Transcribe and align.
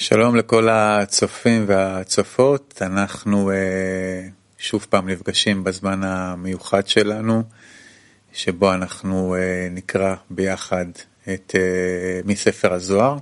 שלום 0.00 0.36
לכל 0.36 0.68
הצופים 0.68 1.64
והצופות, 1.66 2.82
אנחנו 2.82 3.50
שוב 4.58 4.86
פעם 4.90 5.08
נפגשים 5.08 5.64
בזמן 5.64 6.00
המיוחד 6.02 6.88
שלנו, 6.88 7.42
שבו 8.32 8.72
אנחנו 8.72 9.36
נקרא 9.70 10.14
ביחד 10.30 10.86
את 11.34 11.54
מספר 12.24 12.72
הזוהר. 12.72 13.16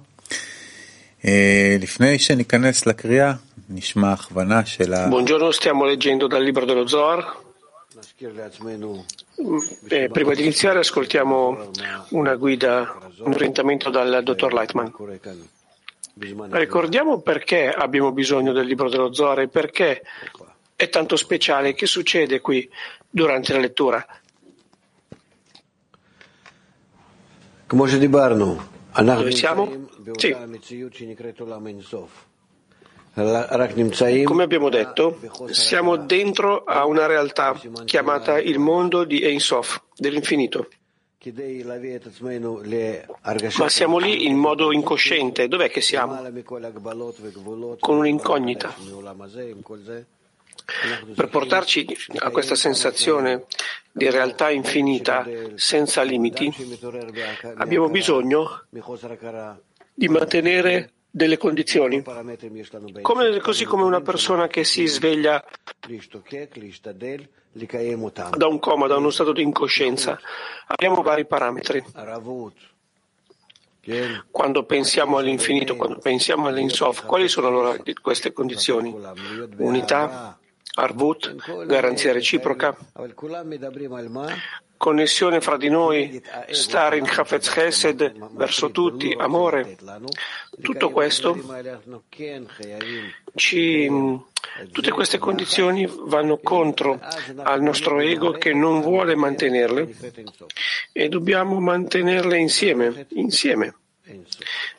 לפני 1.80 2.18
שניכנס 2.18 2.86
לקריאה, 2.86 3.32
נשמע 3.70 4.12
הכוונה 4.12 4.66
של 4.66 4.94
ה... 4.94 5.08
Buongiorno, 5.10 5.52
stiamo 5.52 5.84
leggendo 5.84 6.28
dal 6.28 6.42
libro 6.42 6.64
dello 6.66 6.86
Zohar. 6.86 7.20
Eh, 9.90 10.08
prima 10.12 10.34
di 10.34 10.42
iniziare 10.42 10.78
ascoltiamo 10.80 11.70
una 12.10 12.34
guida, 12.34 12.98
un 13.20 13.32
orientamento 13.32 13.88
dal 13.90 14.20
dottor 14.22 14.52
Lightman. 14.52 14.92
Ricordiamo 16.18 17.20
perché 17.20 17.68
abbiamo 17.68 18.10
bisogno 18.10 18.52
del 18.52 18.64
libro 18.66 18.88
dello 18.88 19.12
Zohar 19.12 19.40
e 19.40 19.48
perché 19.48 20.02
è 20.74 20.88
tanto 20.88 21.14
speciale. 21.16 21.74
Che 21.74 21.84
succede 21.84 22.40
qui 22.40 22.66
durante 23.10 23.52
la 23.52 23.58
lettura? 23.58 24.06
Dove 29.16 29.30
siamo? 29.32 29.88
Sì. 30.14 30.34
Come 34.24 34.42
abbiamo 34.42 34.70
detto, 34.70 35.20
siamo 35.50 35.96
dentro 35.96 36.64
a 36.64 36.86
una 36.86 37.04
realtà 37.04 37.60
chiamata 37.84 38.38
il 38.40 38.58
mondo 38.58 39.04
di 39.04 39.22
Ein 39.22 39.40
Sof, 39.40 39.82
dell'infinito. 39.94 40.68
Ma 43.58 43.68
siamo 43.68 43.98
lì 43.98 44.26
in 44.26 44.36
modo 44.36 44.72
incosciente. 44.72 45.48
Dov'è 45.48 45.70
che 45.70 45.80
siamo? 45.80 46.20
Con 47.80 47.96
un'incognita. 47.96 48.74
Per 51.14 51.28
portarci 51.28 51.86
a 52.18 52.30
questa 52.30 52.54
sensazione 52.54 53.44
di 53.92 54.10
realtà 54.10 54.50
infinita, 54.50 55.26
senza 55.54 56.02
limiti, 56.02 56.52
abbiamo 57.56 57.88
bisogno 57.88 58.64
di 59.94 60.08
mantenere 60.08 60.90
delle 61.16 61.38
condizioni. 61.38 62.02
Come, 63.00 63.40
così 63.40 63.64
come 63.64 63.84
una 63.84 64.02
persona 64.02 64.48
che 64.48 64.64
si 64.64 64.84
sveglia 64.84 65.42
da 68.36 68.46
un 68.46 68.58
coma, 68.58 68.86
da 68.86 68.96
uno 68.98 69.08
stato 69.08 69.32
di 69.32 69.40
incoscienza, 69.40 70.20
abbiamo 70.66 71.00
vari 71.00 71.24
parametri. 71.24 71.82
Quando 74.30 74.64
pensiamo 74.64 75.16
all'infinito, 75.16 75.74
quando 75.76 75.96
pensiamo 76.00 76.48
all'insof, 76.48 77.06
quali 77.06 77.28
sono 77.28 77.46
allora 77.46 77.74
queste 78.02 78.34
condizioni? 78.34 78.94
Unità, 79.56 80.38
arvut, 80.74 81.64
garanzia 81.64 82.12
reciproca, 82.12 82.76
connessione 84.76 85.40
fra 85.40 85.56
di 85.56 85.68
noi, 85.68 86.22
stare 86.50 86.98
in 86.98 87.04
Chafetz 87.04 87.50
Chesed 87.50 88.30
verso 88.32 88.70
tutti, 88.70 89.14
amore. 89.16 89.76
Tutto 90.60 90.90
questo, 90.90 91.36
ci, 93.34 93.90
tutte 94.72 94.90
queste 94.90 95.18
condizioni 95.18 95.88
vanno 96.06 96.38
contro 96.38 96.98
al 97.42 97.62
nostro 97.62 98.00
ego 98.00 98.32
che 98.32 98.52
non 98.52 98.80
vuole 98.80 99.14
mantenerle 99.14 99.94
e 100.92 101.08
dobbiamo 101.08 101.60
mantenerle 101.60 102.38
insieme, 102.38 103.06
insieme. 103.10 103.74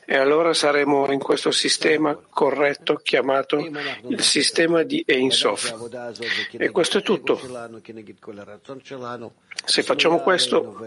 E 0.06 0.16
allora 0.16 0.53
saremo 0.53 1.11
in 1.11 1.20
questo 1.20 1.52
sistema 1.52 2.17
corretto 2.30 2.95
chiamato 2.95 3.58
il 3.58 4.22
sistema 4.22 4.84
di 4.84 5.03
Ein 5.06 5.31
Sof. 5.31 5.73
E 6.52 6.69
questo 6.69 7.00
è 7.00 7.02
tutto. 7.02 7.39
Se 9.66 9.84
facciamo 9.84 10.19
questo, 10.19 10.78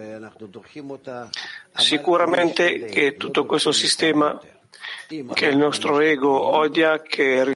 sicuramente 1.75 2.85
che 2.87 3.17
tutto 3.17 3.45
questo 3.45 3.73
sistema 3.73 4.41
che 5.35 5.47
il 5.47 5.57
nostro 5.57 6.01
ego 6.01 6.41
odia, 6.41 7.03
che 7.03 7.53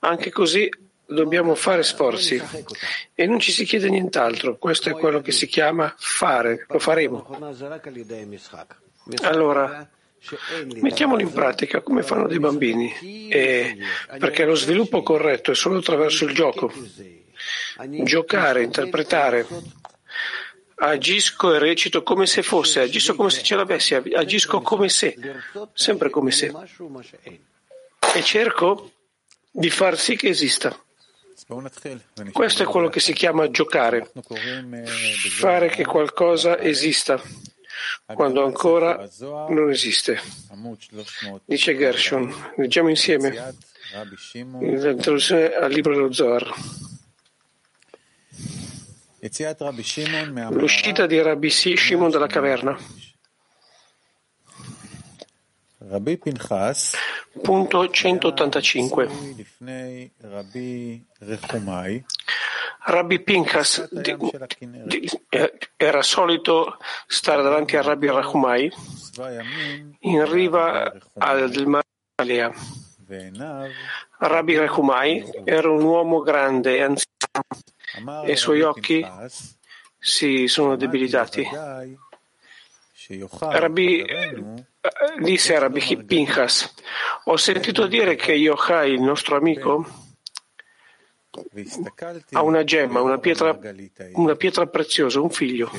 anche 0.00 0.30
così 0.30 0.68
dobbiamo 1.06 1.54
fare 1.54 1.82
sforzi. 1.82 2.42
E 3.14 3.26
non 3.26 3.38
ci 3.38 3.52
si 3.52 3.64
chiede 3.64 3.88
nient'altro. 3.88 4.58
Questo 4.58 4.90
è 4.90 4.92
quello 4.92 5.20
che 5.22 5.32
si 5.32 5.46
chiama 5.46 5.94
fare, 5.96 6.66
lo 6.68 6.78
faremo. 6.78 7.24
Allora, 9.22 9.88
mettiamolo 10.80 11.20
in 11.20 11.32
pratica 11.32 11.80
come 11.80 12.02
fanno 12.02 12.26
dei 12.26 12.40
bambini, 12.40 13.28
e 13.28 13.78
perché 14.18 14.44
lo 14.44 14.54
sviluppo 14.54 15.02
corretto 15.02 15.52
è 15.52 15.54
solo 15.54 15.78
attraverso 15.78 16.24
il 16.24 16.34
gioco. 16.34 16.72
Giocare, 18.02 18.62
interpretare. 18.62 19.46
Agisco 20.78 21.54
e 21.54 21.58
recito 21.58 22.02
come 22.02 22.26
se 22.26 22.42
fosse, 22.42 22.80
agisco 22.80 23.14
come 23.14 23.30
se 23.30 23.42
ce 23.42 23.54
l'avessi, 23.56 23.94
agisco 23.94 24.60
come 24.60 24.88
se, 24.88 25.16
sempre 25.72 26.10
come 26.10 26.30
se. 26.30 26.52
E 28.14 28.22
cerco 28.22 28.90
di 29.50 29.70
far 29.70 29.98
sì 29.98 30.16
che 30.16 30.28
esista. 30.28 30.78
Questo 32.32 32.62
è 32.62 32.66
quello 32.66 32.88
che 32.88 33.00
si 33.00 33.12
chiama 33.12 33.50
giocare, 33.50 34.10
fare 35.30 35.68
che 35.68 35.84
qualcosa 35.84 36.58
esista 36.58 37.22
quando 38.14 38.44
ancora 38.44 39.06
non 39.48 39.70
esiste. 39.70 40.20
Dice 41.44 41.76
Gershon, 41.76 42.52
leggiamo 42.56 42.88
insieme 42.88 43.54
l'introduzione 44.60 45.54
al 45.54 45.72
libro 45.72 45.94
dello 45.94 46.12
Zohar. 46.12 46.54
L'uscita 50.50 51.06
di 51.06 51.20
Rabbi 51.20 51.50
Shimon 51.50 52.10
dalla 52.10 52.26
caverna. 52.28 52.78
Punto 57.42 57.88
185. 57.88 59.08
Rabbi 62.88 63.20
Pinchas 63.20 63.88
era 65.76 66.02
solito 66.02 66.78
stare 67.06 67.42
davanti 67.42 67.76
a 67.76 67.82
Rabbi 67.82 68.06
Rahumai 68.06 68.72
in 70.00 70.30
riva 70.30 70.92
al 71.18 71.66
mare 71.66 71.84
Alea. 72.14 72.52
Rabbi 74.18 74.56
Rahumai 74.56 75.42
era 75.44 75.68
un 75.68 75.82
uomo 75.82 76.20
grande 76.20 76.76
e 76.76 76.82
anziano 76.82 78.24
e 78.24 78.32
i 78.32 78.36
suoi 78.36 78.62
occhi 78.62 79.04
si 79.98 80.46
sono 80.46 80.76
debilitati. 80.76 81.44
Rabbi 83.40 84.04
disse 85.18 85.56
a 85.56 85.58
Rabbi 85.58 86.04
Pinchas, 86.04 86.72
ho 87.24 87.36
sentito 87.36 87.88
dire 87.88 88.14
che 88.14 88.32
Yochai, 88.32 88.92
il 88.92 89.02
nostro 89.02 89.36
amico, 89.36 90.05
ha 92.32 92.42
una 92.42 92.64
gemma, 92.64 93.00
una 93.00 93.18
pietra, 93.18 93.58
una 94.12 94.34
pietra 94.34 94.66
preziosa, 94.66 95.20
un 95.20 95.30
figlio. 95.30 95.70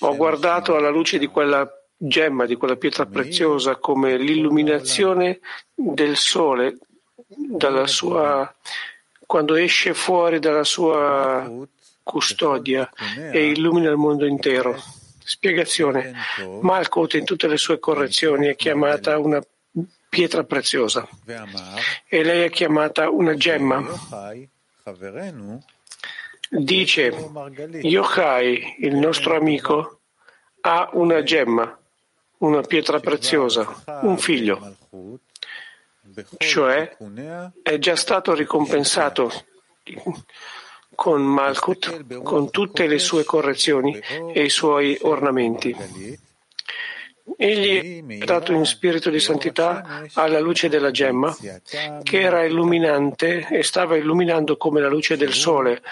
Ho 0.00 0.16
guardato 0.16 0.76
alla 0.76 0.90
luce 0.90 1.18
di 1.18 1.26
quella 1.26 1.68
gemma, 1.96 2.46
di 2.46 2.56
quella 2.56 2.76
pietra 2.76 3.06
preziosa, 3.06 3.76
come 3.76 4.16
l'illuminazione 4.16 5.40
del 5.74 6.16
sole 6.16 6.78
dalla 7.26 7.86
sua, 7.86 8.52
quando 9.26 9.54
esce 9.56 9.94
fuori 9.94 10.38
dalla 10.38 10.64
sua 10.64 11.50
custodia 12.02 12.90
e 13.30 13.50
illumina 13.50 13.90
il 13.90 13.96
mondo 13.96 14.26
intero. 14.26 14.76
Spiegazione. 15.22 16.12
Malkut 16.60 17.14
in 17.14 17.24
tutte 17.24 17.46
le 17.46 17.56
sue 17.56 17.78
correzioni 17.78 18.48
è 18.48 18.56
chiamata 18.56 19.18
una 19.18 19.40
pietra 20.10 20.44
preziosa. 20.44 21.08
e 22.06 22.22
lei 22.22 22.42
è 22.42 22.50
chiamata 22.50 23.08
una 23.08 23.34
gemma. 23.36 23.82
Dice, 26.50 27.14
Yochai, 27.80 28.76
il 28.80 28.96
nostro 28.96 29.36
amico, 29.36 30.00
ha 30.62 30.90
una 30.94 31.22
gemma, 31.22 31.78
una 32.38 32.60
pietra 32.62 32.98
preziosa, 32.98 33.82
un 34.02 34.18
figlio, 34.18 34.76
cioè 36.38 36.96
è 37.62 37.78
già 37.78 37.94
stato 37.94 38.34
ricompensato 38.34 39.30
con 40.96 41.22
Malkut, 41.22 42.20
con 42.22 42.50
tutte 42.50 42.88
le 42.88 42.98
sue 42.98 43.22
correzioni 43.22 43.96
e 44.32 44.42
i 44.42 44.50
suoi 44.50 44.98
ornamenti. 45.02 45.74
Egli 47.36 48.18
è 48.18 48.24
dato 48.24 48.52
in 48.52 48.64
spirito 48.64 49.10
di 49.10 49.20
santità 49.20 50.04
alla 50.14 50.40
luce 50.40 50.68
della 50.68 50.90
gemma, 50.90 51.34
che 52.02 52.20
era 52.20 52.44
illuminante 52.44 53.46
e 53.50 53.62
stava 53.62 53.96
illuminando 53.96 54.56
come 54.56 54.80
la 54.80 54.88
luce 54.88 55.16
del 55.16 55.32
sole 55.32 55.82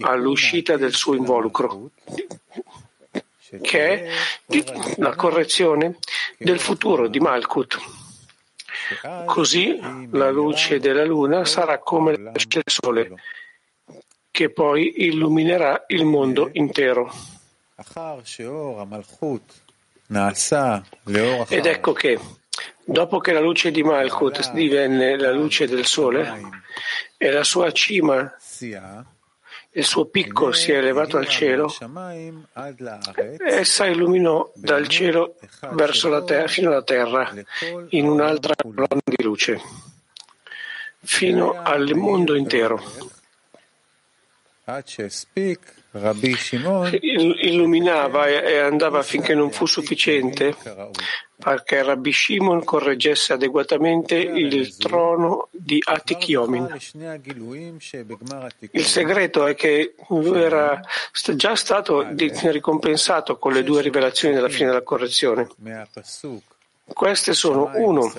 all'uscita 0.00 0.76
del 0.76 0.94
suo 0.94 1.14
involucro. 1.14 1.90
che 3.60 4.04
è 4.04 4.10
la 4.98 5.14
correzione 5.16 5.96
del 6.38 6.60
futuro 6.60 7.08
di 7.08 7.18
Malkut. 7.18 7.78
Così 9.24 9.78
la 10.10 10.30
luce 10.30 10.78
della 10.78 11.04
luna 11.04 11.44
sarà 11.44 11.78
come 11.78 12.16
la 12.16 12.30
luce 12.30 12.46
del 12.48 12.62
sole, 12.66 13.14
che 14.30 14.50
poi 14.50 15.04
illuminerà 15.04 15.84
il 15.88 16.04
mondo 16.04 16.50
intero. 16.52 17.12
Ed 21.48 21.66
ecco 21.66 21.92
che, 21.92 22.18
dopo 22.84 23.18
che 23.18 23.32
la 23.32 23.40
luce 23.40 23.70
di 23.70 23.82
Malkut 23.82 24.52
divenne 24.52 25.16
la 25.16 25.30
luce 25.30 25.66
del 25.66 25.86
sole 25.86 26.40
e 27.16 27.30
la 27.30 27.44
sua 27.44 27.70
cima 27.72 28.34
il 29.72 29.84
suo 29.84 30.06
picco 30.06 30.50
si 30.50 30.72
è 30.72 30.78
elevato 30.78 31.16
al 31.16 31.28
cielo, 31.28 31.72
essa 33.46 33.86
illuminò 33.86 34.50
dal 34.54 34.88
cielo 34.88 35.36
verso 35.70 36.08
la 36.08 36.24
terra, 36.24 36.48
fino 36.48 36.70
alla 36.70 36.82
terra 36.82 37.32
in 37.90 38.08
un'altra 38.08 38.54
colonna 38.56 39.00
di 39.04 39.22
luce, 39.22 39.60
fino 41.02 41.62
al 41.62 41.94
mondo 41.94 42.34
intero. 42.34 42.82
Illuminava 47.00 48.28
e 48.28 48.58
andava 48.58 49.02
finché 49.02 49.34
non 49.34 49.50
fu 49.50 49.66
sufficiente 49.66 50.54
perché 51.40 51.82
Rabbi 51.82 52.12
Shimon 52.12 52.62
correggesse 52.64 53.32
adeguatamente 53.32 54.14
il 54.16 54.76
trono 54.76 55.48
di 55.50 55.82
Atik 55.82 56.28
Yomin. 56.28 56.68
Il 58.72 58.84
segreto 58.84 59.46
è 59.46 59.54
che 59.54 59.94
era 60.34 60.80
già 61.34 61.56
stato 61.56 62.06
ricompensato 62.14 63.38
con 63.38 63.52
le 63.52 63.64
due 63.64 63.80
rivelazioni 63.80 64.34
della 64.34 64.50
fine 64.50 64.68
della 64.68 64.82
correzione. 64.82 65.48
Queste 66.84 67.32
sono 67.32 67.70
uno, 67.74 68.12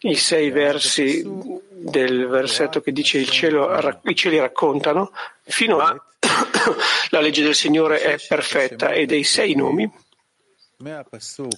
i 0.00 0.16
sei 0.16 0.50
versi 0.50 1.22
del 1.68 2.26
versetto 2.26 2.80
che 2.80 2.92
dice 2.92 3.18
il 3.18 3.28
cielo, 3.28 4.00
i 4.04 4.14
cieli 4.14 4.38
raccontano, 4.38 5.12
fino 5.42 5.78
a 5.78 6.02
la 7.10 7.20
legge 7.20 7.42
del 7.42 7.54
Signore 7.54 8.00
è 8.00 8.18
perfetta 8.26 8.90
e 8.90 9.06
dei 9.06 9.24
sei 9.24 9.54
nomi, 9.54 9.90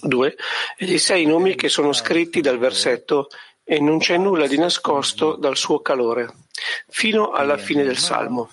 due, 0.01 0.35
e 0.77 0.85
dei 0.85 0.99
sei 0.99 1.25
nomi 1.25 1.55
che 1.55 1.69
sono 1.69 1.93
scritti 1.93 2.41
dal 2.41 2.59
versetto 2.59 3.27
e 3.63 3.79
non 3.79 3.97
c'è 3.97 4.17
nulla 4.17 4.47
di 4.47 4.57
nascosto 4.57 5.35
dal 5.35 5.57
suo 5.57 5.81
calore, 5.81 6.31
fino 6.87 7.31
alla 7.31 7.57
fine 7.57 7.83
del 7.83 7.97
Salmo. 7.97 8.49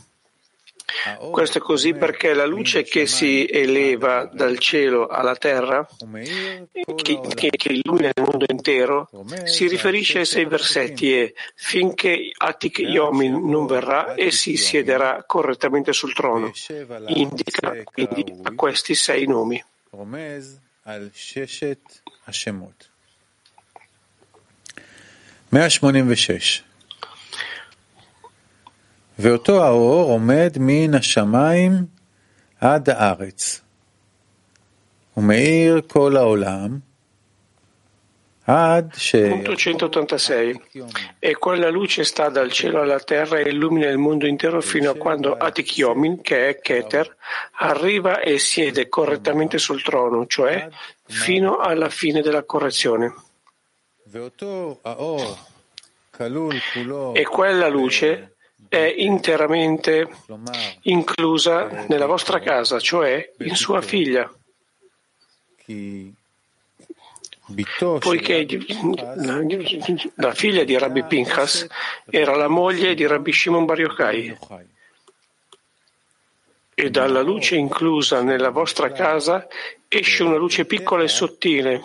Questo 1.31 1.59
è 1.59 1.61
così 1.61 1.94
perché 1.94 2.35
la 2.35 2.47
luce 2.47 2.83
che 2.83 3.06
si 3.06 3.47
eleva 3.47 4.29
dal 4.33 4.59
cielo 4.59 5.06
alla 5.06 5.37
terra, 5.37 5.87
che, 6.97 7.21
che, 7.35 7.50
che, 7.50 7.73
illumina 7.73 8.09
il 8.15 8.23
mondo 8.23 8.44
intero, 8.49 9.09
si 9.44 9.69
riferisce 9.69 10.21
ai 10.21 10.27
sei 10.27 10.44
versetti 10.44 11.17
e 11.17 11.35
finché 11.55 12.31
Atik 12.37 12.79
Yomin 12.81 13.49
non 13.49 13.67
verrà 13.67 14.15
e 14.15 14.31
si 14.31 14.56
siederà 14.56 15.25
correttamente 15.27 15.93
sul 15.93 16.15
trono, 16.15 16.53
indica 17.09 17.75
quindi 17.85 18.25
a 18.43 18.53
questi 18.55 18.94
sei 18.94 19.27
nomi. 19.27 19.62
186 25.53 26.71
ואותו 29.21 29.63
האור 29.63 30.12
עומד 30.12 30.57
מן 30.59 30.94
השמיים 30.94 31.86
עד 32.62 32.89
הארץ, 32.89 33.62
ומאיר 35.18 35.81
כל 35.88 36.18
העולם, 36.18 36.80
Punto 38.48 39.56
186. 39.57 40.57
E 41.19 41.36
quella 41.36 41.69
luce 41.69 42.06
sta 42.06 42.30
dal 42.30 42.50
cielo 42.50 42.80
alla 42.80 43.01
terra 43.01 43.39
e 43.39 43.50
illumina 43.50 43.89
il 43.89 43.98
mondo 43.98 44.25
intero 44.25 44.62
fino 44.62 44.89
a 44.89 44.95
quando 44.95 45.36
Atik 45.36 45.77
Yomin, 45.77 46.21
che 46.21 46.48
è 46.48 46.59
Keter, 46.59 47.13
arriva 47.57 48.21
e 48.21 48.39
siede 48.39 48.88
correttamente 48.88 49.57
sul 49.57 49.83
trono, 49.83 50.27
cioè 50.27 50.69
fino 51.04 51.57
alla 51.57 51.89
fine 51.89 52.21
della 52.21 52.44
correzione. 52.44 53.13
E 57.13 57.24
quella 57.25 57.68
luce 57.68 58.36
è 58.69 58.94
interamente 58.97 60.09
inclusa 60.82 61.85
nella 61.88 62.06
vostra 62.06 62.41
casa, 62.41 62.79
cioè 62.81 63.32
in 63.38 63.55
sua 63.55 63.82
figlia. 63.82 64.31
Poiché 67.99 68.47
la 70.14 70.32
figlia 70.32 70.64
di 70.64 70.79
Rabbi 70.79 71.05
Pinchas 71.05 71.67
era 72.09 72.35
la 72.35 72.49
moglie 72.49 72.94
di 72.94 73.06
Rabbi 73.06 73.32
Shimon 73.32 73.64
Bar 73.64 73.81
Yochai. 73.81 74.38
E 76.75 76.91
dalla 76.91 77.20
luce 77.20 77.56
inclusa 77.56 78.23
nella 78.23 78.49
vostra 78.49 78.91
casa 78.93 79.47
esce 79.88 80.23
una 80.23 80.37
luce 80.37 80.65
piccola 80.65 81.03
e 81.03 81.08
sottile, 81.08 81.82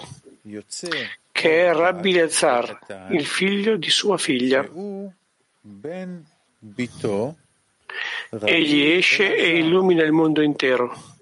che 1.32 1.68
è 1.68 1.74
Rabbi 1.74 2.14
Lezar, 2.14 3.08
il 3.12 3.26
figlio 3.26 3.76
di 3.76 3.90
sua 3.90 4.18
figlia. 4.18 4.66
Egli 8.44 8.82
esce 8.82 9.36
e 9.36 9.58
illumina 9.58 10.04
il 10.04 10.12
mondo 10.12 10.42
intero. 10.42 11.16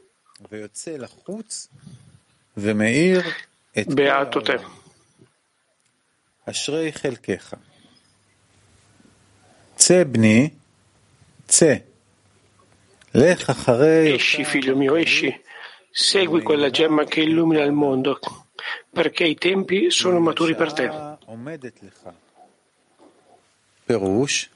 Beato 3.86 4.42
te. 4.42 4.60
Esci, 14.14 14.44
figlio 14.44 14.76
mio, 14.76 14.96
esci. 14.96 15.42
Segui 15.92 16.42
quella 16.42 16.70
gemma 16.70 17.06
che 17.06 17.22
illumina 17.22 17.64
il 17.64 17.72
mondo, 17.72 18.20
perché 18.90 19.26
i 19.26 19.36
tempi 19.36 19.90
sono 19.92 20.20
maturi 20.20 20.56
per 20.56 20.74
te. 20.74 20.90
Perush 23.86 24.50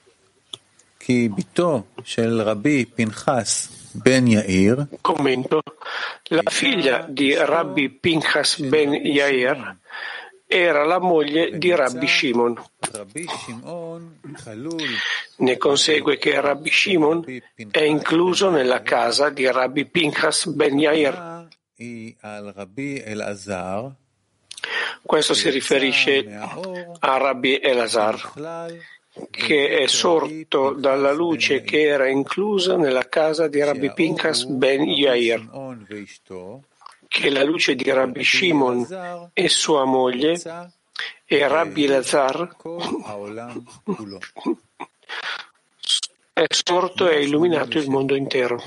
Commento. 5.01 5.62
La 6.25 6.44
figlia 6.46 7.06
di 7.10 7.34
Rabbi 7.34 7.90
Pinchas 7.90 8.60
ben 8.60 8.94
Yair 8.94 9.78
era 10.46 10.84
la 10.86 11.00
moglie 11.00 11.57
di 11.57 11.74
Rabbi 11.74 12.06
Shimon. 12.06 12.62
Ne 15.38 15.57
consegue 15.57 16.18
che 16.18 16.40
Rabbi 16.42 16.69
Shimon 16.69 17.23
è 17.71 17.81
incluso 17.81 18.50
nella 18.50 18.81
casa 18.81 19.30
di 19.30 19.50
Rabbi 19.50 19.85
Pinchas 19.85 20.47
ben 20.47 20.78
Yair. 20.78 21.47
Questo 25.02 25.33
si 25.33 25.50
riferisce 25.50 26.26
a 27.00 27.18
Rabbi 27.18 27.57
Elazar 27.62 28.33
che 29.30 29.78
è 29.80 29.88
sorto 29.88 30.73
dalla 30.73 31.11
luce 31.11 31.61
che 31.61 31.83
era 31.83 32.07
inclusa 32.07 32.76
nella 32.78 33.07
casa 33.07 33.47
di 33.47 33.64
Rabbi 33.64 33.94
Pinchas 33.94 34.45
ben 34.45 34.83
Yair, 34.83 35.47
che 37.07 37.30
la 37.30 37.44
luce 37.44 37.76
di 37.76 37.90
Rabbi 37.90 38.23
Shimon 38.23 39.30
e 39.33 39.49
sua 39.49 39.85
moglie 39.85 40.40
e 41.26 41.47
Rabbi 41.47 41.85
Lazar 41.88 42.56
è 46.33 46.45
sorto 46.47 47.09
e 47.09 47.23
illuminato 47.23 47.78
il 47.78 47.90
mondo 47.90 48.16
intero. 48.16 48.61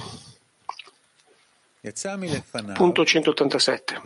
Punto 2.74 3.04
187. 3.04 4.00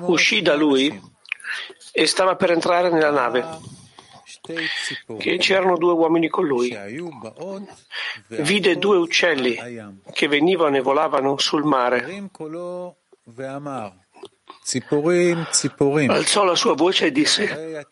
Uscì 0.00 0.42
da 0.42 0.54
lui 0.54 1.00
e 1.92 2.06
stava 2.06 2.36
per 2.36 2.50
entrare 2.52 2.90
nella 2.90 3.10
nave. 3.10 3.44
Che 5.18 5.36
c'erano 5.38 5.76
due 5.76 5.92
uomini 5.92 6.28
con 6.28 6.46
lui. 6.46 6.76
Vide 8.28 8.78
due 8.78 8.96
uccelli 8.96 9.58
che 10.12 10.28
venivano 10.28 10.76
e 10.76 10.80
volavano 10.80 11.38
sul 11.38 11.64
mare. 11.64 12.30
Alzò 16.08 16.44
la 16.44 16.54
sua 16.54 16.74
voce 16.74 17.06
e 17.06 17.12
disse: 17.12 17.86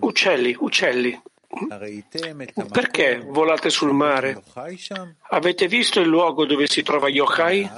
Uccelli, 0.00 0.56
uccelli, 0.58 1.22
perché 2.70 3.20
volate 3.20 3.70
sul 3.70 3.92
mare? 3.92 4.42
Avete 5.30 5.66
visto 5.68 6.00
il 6.00 6.08
luogo 6.08 6.46
dove 6.46 6.66
si 6.66 6.82
trova 6.82 7.08
Yochai? 7.08 7.70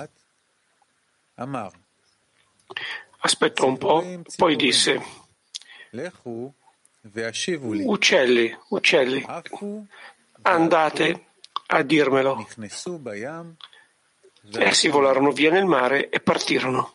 Aspettò 3.27 3.67
un 3.67 3.77
po', 3.77 4.23
poi 4.37 4.55
disse, 4.55 5.03
uccelli, 7.83 8.57
uccelli, 8.69 9.27
andate 10.43 11.27
a 11.67 11.83
dirmelo. 11.83 12.47
Essi 14.53 14.87
volarono 14.89 15.33
via 15.33 15.51
nel 15.51 15.65
mare 15.65 16.09
e 16.09 16.21
partirono. 16.21 16.95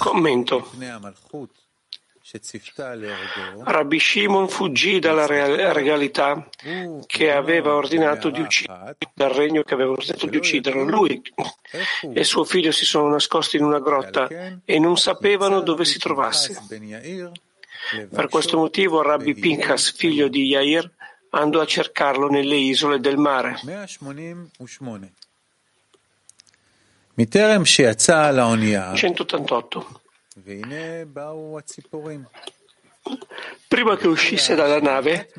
Commento. 0.00 0.72
Rabbi 3.64 4.00
Shimon 4.00 4.48
fuggì 4.48 4.98
dalla 4.98 5.26
regalità 5.26 6.48
che 7.06 7.30
aveva 7.30 7.74
ordinato 7.74 8.30
di 8.30 8.40
uccidere, 8.40 8.96
dal 9.12 9.28
regno 9.28 9.62
che 9.62 9.74
aveva 9.74 9.90
ordinato 9.90 10.26
di 10.26 10.36
ucciderlo. 10.38 10.84
Lui 10.84 11.22
e 12.14 12.24
suo 12.24 12.44
figlio 12.44 12.72
si 12.72 12.86
sono 12.86 13.10
nascosti 13.10 13.58
in 13.58 13.64
una 13.64 13.78
grotta 13.78 14.26
e 14.64 14.78
non 14.78 14.96
sapevano 14.96 15.60
dove 15.60 15.84
si 15.84 15.98
trovasse. 15.98 16.58
Per 18.10 18.28
questo 18.28 18.56
motivo 18.56 19.02
Rabbi 19.02 19.34
Pinchas, 19.34 19.92
figlio 19.94 20.28
di 20.28 20.46
Yair, 20.46 20.90
andò 21.30 21.60
a 21.60 21.66
cercarlo 21.66 22.28
nelle 22.30 22.56
isole 22.56 23.00
del 23.00 23.18
mare. 23.18 23.60
188. 28.94 30.00
Prima 33.68 33.96
che 33.96 34.08
uscisse 34.08 34.54
dalla 34.54 34.80
nave, 34.80 35.30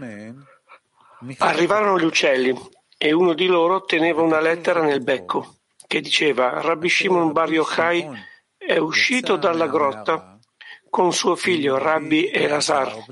arrivarono 1.40 2.00
gli 2.00 2.06
uccelli 2.06 2.54
e 2.98 3.12
uno 3.12 3.34
di 3.34 3.46
loro 3.46 3.84
teneva 3.84 4.22
una 4.22 4.40
lettera 4.40 4.82
nel 4.82 5.04
becco 5.04 5.58
che 5.88 6.02
diceva 6.02 6.62
Rabbi 6.62 6.90
Shimon 6.90 7.32
Bar 7.32 7.52
Yochai 7.52 8.10
è 8.58 8.78
uscito 8.78 9.36
dalla 9.36 9.68
grotta 9.68 10.40
con 10.90 11.14
suo 11.14 11.36
figlio 11.36 11.78
Rabbi 11.78 12.30
Elazar. 12.32 13.06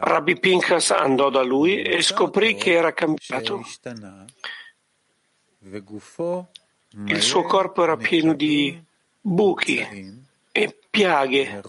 Rabbi 0.00 0.36
Pinchas 0.40 0.90
andò 0.90 1.30
da 1.30 1.42
lui 1.42 1.82
e 1.82 2.02
scoprì 2.02 2.54
che 2.54 2.72
era 2.72 2.92
cambiato. 2.92 3.62
Il 7.06 7.22
suo 7.22 7.42
corpo 7.42 7.82
era 7.82 7.96
pieno 7.96 8.34
di 8.34 8.80
buchi 9.20 9.78
e 10.50 10.78
piaghe 10.88 11.62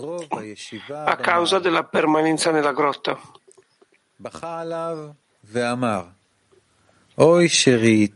a 0.88 1.15
causa 1.17 1.59
della 1.59 1.83
permanenza 1.83 2.51
nella 2.51 2.71
grotta. 2.71 3.19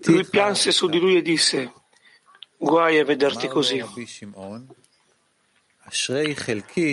Lui 0.06 0.26
pianse 0.30 0.72
su 0.72 0.88
di 0.88 1.00
lui 1.00 1.18
e 1.18 1.22
disse, 1.22 1.74
guai 2.58 3.00
a 3.00 3.04
vederti 3.04 3.48
così. 3.50 3.84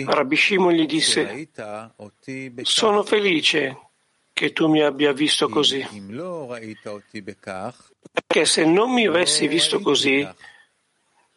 Rabbi 0.05 0.35
Shimon 0.35 0.73
gli 0.73 0.85
disse, 0.85 1.49
sono 2.63 3.03
felice 3.03 3.77
che 4.33 4.51
tu 4.51 4.67
mi 4.67 4.81
abbia 4.81 5.13
visto 5.13 5.47
così, 5.47 5.87
perché 8.11 8.45
se 8.45 8.65
non 8.65 8.91
mi 8.91 9.05
avessi 9.05 9.47
visto 9.47 9.79
così, 9.79 10.27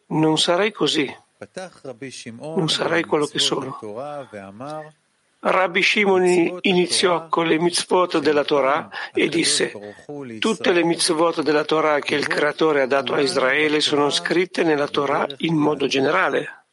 non 0.07 0.37
sarei 0.37 0.71
così, 0.71 1.13
non 2.37 2.69
sarei 2.69 3.03
quello 3.03 3.25
che 3.25 3.39
sono. 3.39 3.77
Rabbi 5.47 5.83
Shimon 5.83 6.57
iniziò 6.61 7.27
con 7.27 7.45
le 7.45 7.59
mitzvot 7.59 8.17
della 8.17 8.43
Torah 8.43 8.89
e 9.13 9.27
disse 9.27 9.71
tutte 10.39 10.71
le 10.71 10.83
mitzvot 10.83 11.43
della 11.43 11.63
Torah 11.63 11.99
che 11.99 12.15
il 12.15 12.25
Creatore 12.25 12.81
ha 12.81 12.87
dato 12.87 13.13
a 13.13 13.21
Israele 13.21 13.79
sono 13.79 14.09
scritte 14.09 14.63
nella 14.63 14.87
Torah 14.87 15.27
in 15.37 15.53
modo 15.53 15.85
generale. 15.85 16.65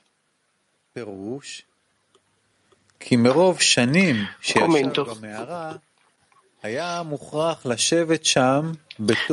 Commento. 4.54 5.18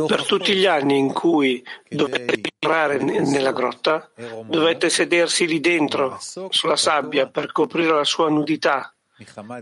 Per 0.08 0.26
tutti 0.26 0.56
gli 0.56 0.66
anni 0.66 0.98
in 0.98 1.14
cui 1.14 1.64
dovette 1.88 2.42
entrare 2.60 2.98
nella 2.98 3.52
grotta, 3.52 4.10
dovette 4.46 4.90
sedersi 4.90 5.46
lì 5.46 5.60
dentro, 5.60 6.18
sulla 6.50 6.76
sabbia, 6.76 7.28
per 7.28 7.52
coprire 7.52 7.94
la 7.94 8.04
sua 8.04 8.30
nudità 8.30 8.94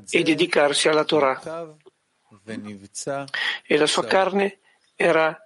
e 0.10 0.24
dedicarsi 0.24 0.88
alla 0.88 1.04
Torah. 1.04 1.76
E 3.64 3.78
la 3.78 3.86
sua 3.86 4.06
carne 4.06 4.60
era 4.96 5.38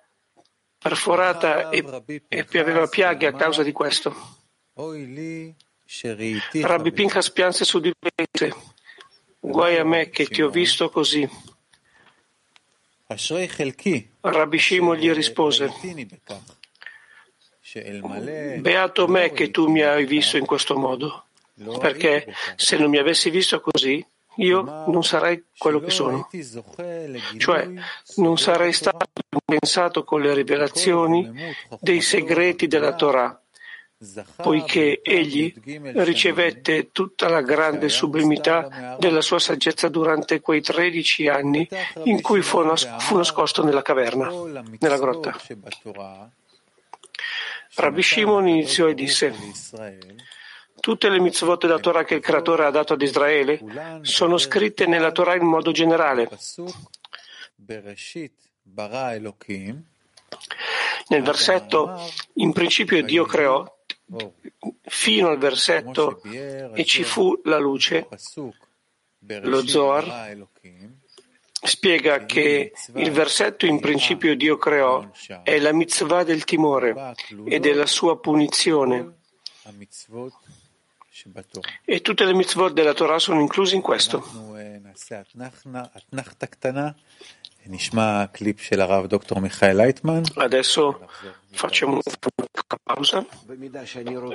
perforata 0.78 1.70
e, 1.70 1.84
e 2.28 2.60
aveva 2.60 2.88
piaghe 2.88 3.28
a 3.28 3.34
causa 3.34 3.63
di 3.63 3.72
questo. 3.72 4.16
Rabbi 6.62 6.92
Pinchas 6.92 7.32
pianse 7.32 7.66
su 7.66 7.80
di 7.80 7.90
e 7.90 8.25
disse, 8.32 8.56
guai 9.40 9.78
a 9.78 9.84
me 9.84 10.10
che 10.10 10.25
ti 10.28 10.42
ho 10.42 10.50
visto 10.50 10.90
così. 10.90 11.28
Rabbi 14.22 14.58
Shimon 14.60 14.98
gli 14.98 15.12
rispose, 15.12 15.72
Beato 18.60 19.08
me 19.08 19.32
che 19.32 19.50
tu 19.51 19.68
mi 19.68 19.82
hai 19.82 20.06
visto 20.06 20.38
in 20.38 20.46
questo 20.46 20.77
modo, 20.77 21.25
perché 21.80 22.34
se 22.56 22.77
non 22.77 22.89
mi 22.89 22.98
avessi 22.98 23.30
visto 23.30 23.62
così, 23.62 24.06
io 24.36 24.62
non 24.88 25.03
sarei 25.03 25.44
quello 25.58 25.80
che 25.80 25.89
sono. 25.89 26.30
Cioè, 27.38 27.70
non 28.18 28.38
sarei 28.38 28.74
stato 28.74 29.06
pensato 29.46 30.03
con 30.03 30.22
le 30.22 30.34
rivelazioni 30.34 31.53
dei 31.80 32.01
segreti 32.01 32.68
della 32.68 32.94
Torah, 32.94 33.39
poiché 34.36 35.00
egli 35.03 35.53
ricevette 35.93 36.91
tutta 36.91 37.29
la 37.29 37.41
grande 37.41 37.88
sublimità 37.88 38.96
della 39.00 39.22
sua 39.22 39.38
saggezza 39.38 39.89
durante 39.89 40.41
quei 40.41 40.62
tredici 40.62 41.27
anni 41.27 41.67
in 42.05 42.22
cui 42.22 42.41
fu, 42.41 42.62
nascosto 42.63 43.63
nella 43.63 43.84
caverna, 43.84 44.31
nella 44.79 44.98
grotta. 44.98 45.39
Rabbi 47.75 48.01
Shimon 48.01 48.48
iniziò 48.48 48.88
e 48.88 48.93
disse 48.93 49.34
Tutte 50.79 51.10
le 51.10 51.20
mitzvot 51.20 51.62
della 51.67 51.79
Torah 51.79 52.03
che 52.03 52.15
il 52.15 52.22
Creatore 52.22 52.65
ha 52.65 52.72
dato 52.72 52.93
ad 52.93 53.01
Israele 53.01 53.60
sono 54.01 54.38
scritte 54.38 54.88
nella 54.88 55.12
Torah 55.12 55.36
in 55.36 55.46
modo 55.46 55.72
generale. 55.72 56.27
Nel 61.08 61.24
versetto 61.24 62.00
In 62.36 62.51
principio 62.51 63.03
Dio 63.03 63.25
creò 63.25 63.79
fino 64.84 65.30
al 65.30 65.38
versetto 65.38 66.22
e 66.24 66.84
ci 66.86 67.03
fu 67.03 67.39
la 67.44 67.58
luce, 67.58 68.08
lo 69.20 69.68
Zohar 69.68 70.38
spiega 71.63 72.25
che 72.25 72.74
il 72.96 73.12
versetto 73.12 73.65
in 73.65 73.80
principio 73.80 74.36
Dio 74.36 74.58
creò 74.58 75.10
è 75.44 75.60
la 75.60 75.72
mitzvah 75.72 76.24
del 76.24 76.44
timore 76.44 77.13
e 77.46 77.60
della 77.60 77.86
sua 77.86 78.20
punizione. 78.20 79.20
E 81.86 82.01
tutte 82.01 82.25
le 82.25 82.34
mitzvot 82.34 82.74
della 82.74 82.94
Torah 82.94 83.20
sono 83.20 83.39
incluse 83.39 83.75
in 83.75 83.82
questo. 83.82 84.24
Adesso 90.36 91.08
facciamo 91.51 91.94
una 91.94 92.01
pausa 92.93 93.25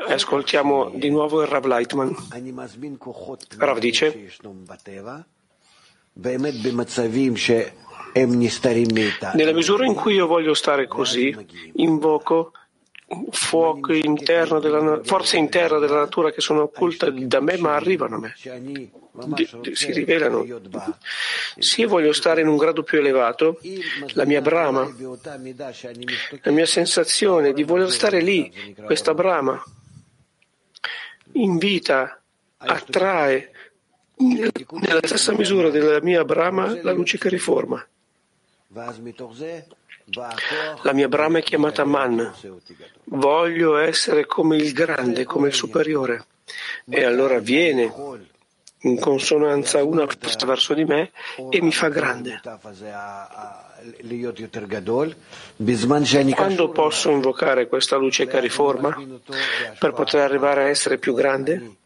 e 0.08 0.12
ascoltiamo 0.12 0.90
di 0.94 1.10
nuovo 1.10 1.42
il 1.42 1.48
Rav 1.48 1.64
Leitman. 1.66 2.14
Rav 3.58 3.78
dice 3.78 4.28
nella 9.34 9.52
misura 9.52 9.84
in 9.84 9.94
cui 9.94 10.14
io 10.14 10.26
voglio 10.26 10.54
stare 10.54 10.86
così, 10.86 11.36
invoco 11.74 12.52
fuoco 13.30 13.92
interno 13.92 14.58
della, 14.58 15.00
forze 15.04 15.36
interne 15.36 15.78
della 15.78 16.00
natura 16.00 16.32
che 16.32 16.40
sono 16.40 16.62
occulte 16.62 17.12
da 17.12 17.40
me 17.40 17.56
ma 17.56 17.76
arrivano 17.76 18.16
a 18.16 18.18
me, 18.18 18.34
si 19.72 19.92
rivelano. 19.92 20.44
Se 21.58 21.80
io 21.82 21.88
voglio 21.88 22.12
stare 22.12 22.40
in 22.40 22.48
un 22.48 22.56
grado 22.56 22.82
più 22.82 22.98
elevato, 22.98 23.60
la 24.14 24.24
mia 24.24 24.40
brama, 24.40 24.92
la 26.42 26.50
mia 26.50 26.66
sensazione 26.66 27.52
di 27.52 27.62
voler 27.62 27.90
stare 27.90 28.20
lì, 28.20 28.74
questa 28.84 29.14
brama, 29.14 29.62
invita, 31.32 32.20
attrae 32.56 33.52
nella 34.16 35.00
stessa 35.02 35.32
misura 35.32 35.70
della 35.70 36.00
mia 36.02 36.24
brama 36.24 36.76
la 36.82 36.92
luce 36.92 37.18
che 37.18 37.28
riforma. 37.28 37.86
La 40.12 40.92
mia 40.92 41.08
brama 41.08 41.38
è 41.38 41.42
chiamata 41.42 41.84
Man. 41.84 42.32
Voglio 43.04 43.76
essere 43.76 44.24
come 44.24 44.56
il 44.56 44.72
grande, 44.72 45.24
come 45.24 45.48
il 45.48 45.54
superiore. 45.54 46.26
E 46.88 47.04
allora 47.04 47.40
viene 47.40 47.92
in 48.80 49.00
consonanza 49.00 49.82
una 49.82 50.06
forza 50.06 50.46
verso 50.46 50.74
di 50.74 50.84
me 50.84 51.10
e 51.50 51.60
mi 51.60 51.72
fa 51.72 51.88
grande. 51.88 52.40
Quando 56.34 56.68
posso 56.70 57.10
invocare 57.10 57.66
questa 57.66 57.96
luce 57.96 58.26
che 58.26 58.38
riforma 58.38 58.96
per 59.78 59.92
poter 59.92 60.20
arrivare 60.20 60.64
a 60.64 60.68
essere 60.68 60.98
più 60.98 61.14
grande? 61.14 61.76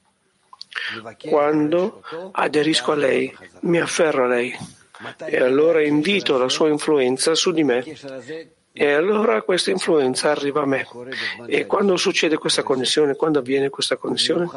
quando 1.28 2.02
aderisco 2.32 2.92
a 2.92 2.94
lei, 2.94 3.36
mi 3.60 3.80
afferro 3.80 4.24
a 4.24 4.28
lei 4.28 4.56
e 5.26 5.36
allora 5.38 5.82
invito 5.82 6.38
la 6.38 6.48
sua 6.48 6.68
influenza 6.68 7.34
su 7.34 7.52
di 7.52 7.64
me 7.64 7.84
e 8.72 8.92
allora 8.92 9.42
questa 9.42 9.70
influenza 9.70 10.30
arriva 10.30 10.62
a 10.62 10.66
me. 10.66 10.86
E 11.46 11.66
quando 11.66 11.96
succede 11.96 12.38
questa 12.38 12.62
connessione, 12.62 13.16
quando 13.16 13.40
avviene 13.40 13.68
questa 13.68 13.96
connessione? 13.96 14.48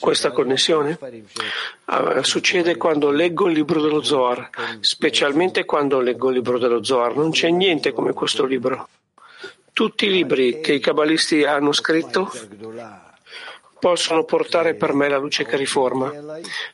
Questa 0.00 0.32
connessione 0.32 0.98
uh, 1.84 2.20
succede 2.22 2.76
quando 2.76 3.12
leggo 3.12 3.46
il 3.46 3.54
libro 3.54 3.80
dello 3.80 4.02
Zohar, 4.02 4.50
specialmente 4.80 5.64
quando 5.64 6.00
leggo 6.00 6.30
il 6.30 6.34
libro 6.34 6.58
dello 6.58 6.82
Zohar. 6.82 7.14
Non 7.14 7.30
c'è 7.30 7.50
niente 7.50 7.92
come 7.92 8.12
questo 8.12 8.44
libro. 8.44 8.88
Tutti 9.72 10.06
i 10.06 10.10
libri 10.10 10.60
che 10.60 10.72
i 10.72 10.80
cabalisti 10.80 11.44
hanno 11.44 11.70
scritto 11.70 12.32
possono 13.78 14.24
portare 14.24 14.74
per 14.74 14.92
me 14.92 15.08
la 15.08 15.18
luce 15.18 15.44
che 15.44 15.56
riforma, 15.56 16.12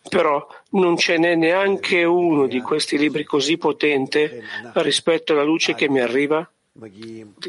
però 0.09 0.47
non 0.71 0.97
ce 0.97 1.18
n'è 1.18 1.35
neanche 1.35 2.04
uno 2.04 2.47
di 2.47 2.61
questi 2.61 2.97
libri 2.97 3.25
così 3.25 3.56
potente 3.59 4.42
rispetto 4.75 5.32
alla 5.32 5.42
luce 5.42 5.75
che 5.75 5.88
mi 5.88 6.00
arriva 6.00 6.49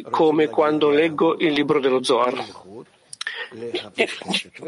come 0.09 0.47
quando 0.47 0.89
leggo 0.89 1.37
il 1.39 1.53
libro 1.53 1.79
dello 1.79 2.03
Zohar. 2.03 2.43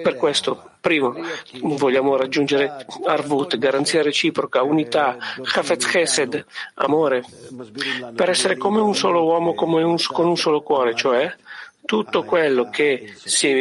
Per 0.01 0.15
questo, 0.15 0.71
primo, 0.79 1.15
vogliamo 1.61 2.15
raggiungere 2.15 2.85
Arvut, 3.05 3.57
garanzia 3.57 4.03
reciproca, 4.03 4.61
unità, 4.61 5.17
Chafetz 5.41 5.87
Chesed, 5.87 6.45
amore, 6.75 7.23
per 8.15 8.29
essere 8.29 8.57
come 8.57 8.79
un 8.79 8.93
solo 8.95 9.23
uomo, 9.23 9.55
come 9.55 9.81
un, 9.81 9.97
con 10.11 10.27
un 10.27 10.37
solo 10.37 10.61
cuore, 10.61 10.95
cioè 10.95 11.33
tutto 11.85 12.23
quello 12.23 12.69
che 12.69 13.13
si 13.15 13.53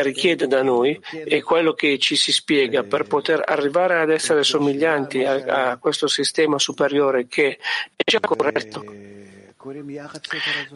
richiede 0.00 0.46
da 0.46 0.62
noi 0.62 0.98
e 1.10 1.42
quello 1.42 1.72
che 1.74 1.98
ci 1.98 2.16
si 2.16 2.32
spiega 2.32 2.84
per 2.84 3.04
poter 3.04 3.42
arrivare 3.44 4.00
ad 4.00 4.10
essere 4.10 4.44
somiglianti 4.44 5.24
a, 5.24 5.70
a 5.70 5.76
questo 5.78 6.06
sistema 6.06 6.58
superiore 6.58 7.26
che 7.26 7.58
è 7.94 8.02
già 8.04 8.20
corretto. 8.20 8.84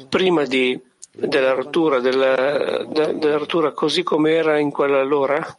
Prima 0.09 0.45
di, 0.45 0.81
della, 1.11 1.53
rottura, 1.53 2.01
della, 2.01 2.85
della 2.85 3.37
rottura 3.37 3.73
così 3.73 4.03
come 4.03 4.33
era 4.33 4.59
in 4.59 4.71
quella 4.71 5.01
allora, 5.01 5.59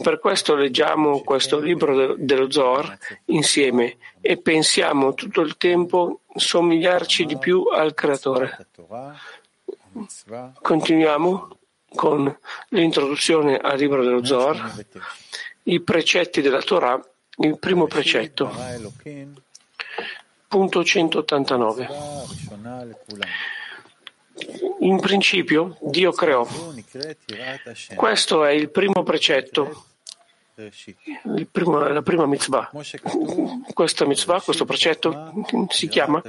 per 0.00 0.18
questo 0.18 0.54
leggiamo 0.54 1.20
questo 1.20 1.58
libro 1.58 2.14
dello 2.16 2.50
Zohar 2.50 2.96
insieme 3.26 3.98
e 4.20 4.36
pensiamo 4.38 5.14
tutto 5.14 5.40
il 5.42 5.56
tempo 5.56 6.20
somigliarci 6.34 7.26
di 7.26 7.36
più 7.36 7.64
al 7.64 7.94
Creatore. 7.94 8.68
Continuiamo 10.60 11.58
con 11.94 12.38
l'introduzione 12.68 13.56
al 13.58 13.78
libro 13.78 14.02
dello 14.02 14.24
Zohar, 14.24 14.84
i 15.64 15.80
precetti 15.80 16.40
della 16.40 16.62
Torah, 16.62 17.00
il 17.38 17.58
primo 17.58 17.86
precetto, 17.86 18.50
punto 20.48 20.84
189. 20.84 21.88
In 24.80 24.98
principio 24.98 25.76
Dio 25.80 26.12
creò. 26.12 26.46
Questo 27.94 28.44
è 28.44 28.50
il 28.52 28.70
primo 28.70 29.02
precetto 29.02 29.84
Primo, 31.50 31.78
la 31.78 32.02
prima 32.02 32.26
mitzvah. 32.26 32.70
Questa 33.72 34.06
mitzvah, 34.06 34.40
questo 34.40 34.64
precetto, 34.66 35.32
si 35.68 35.88
chiama 35.88 36.22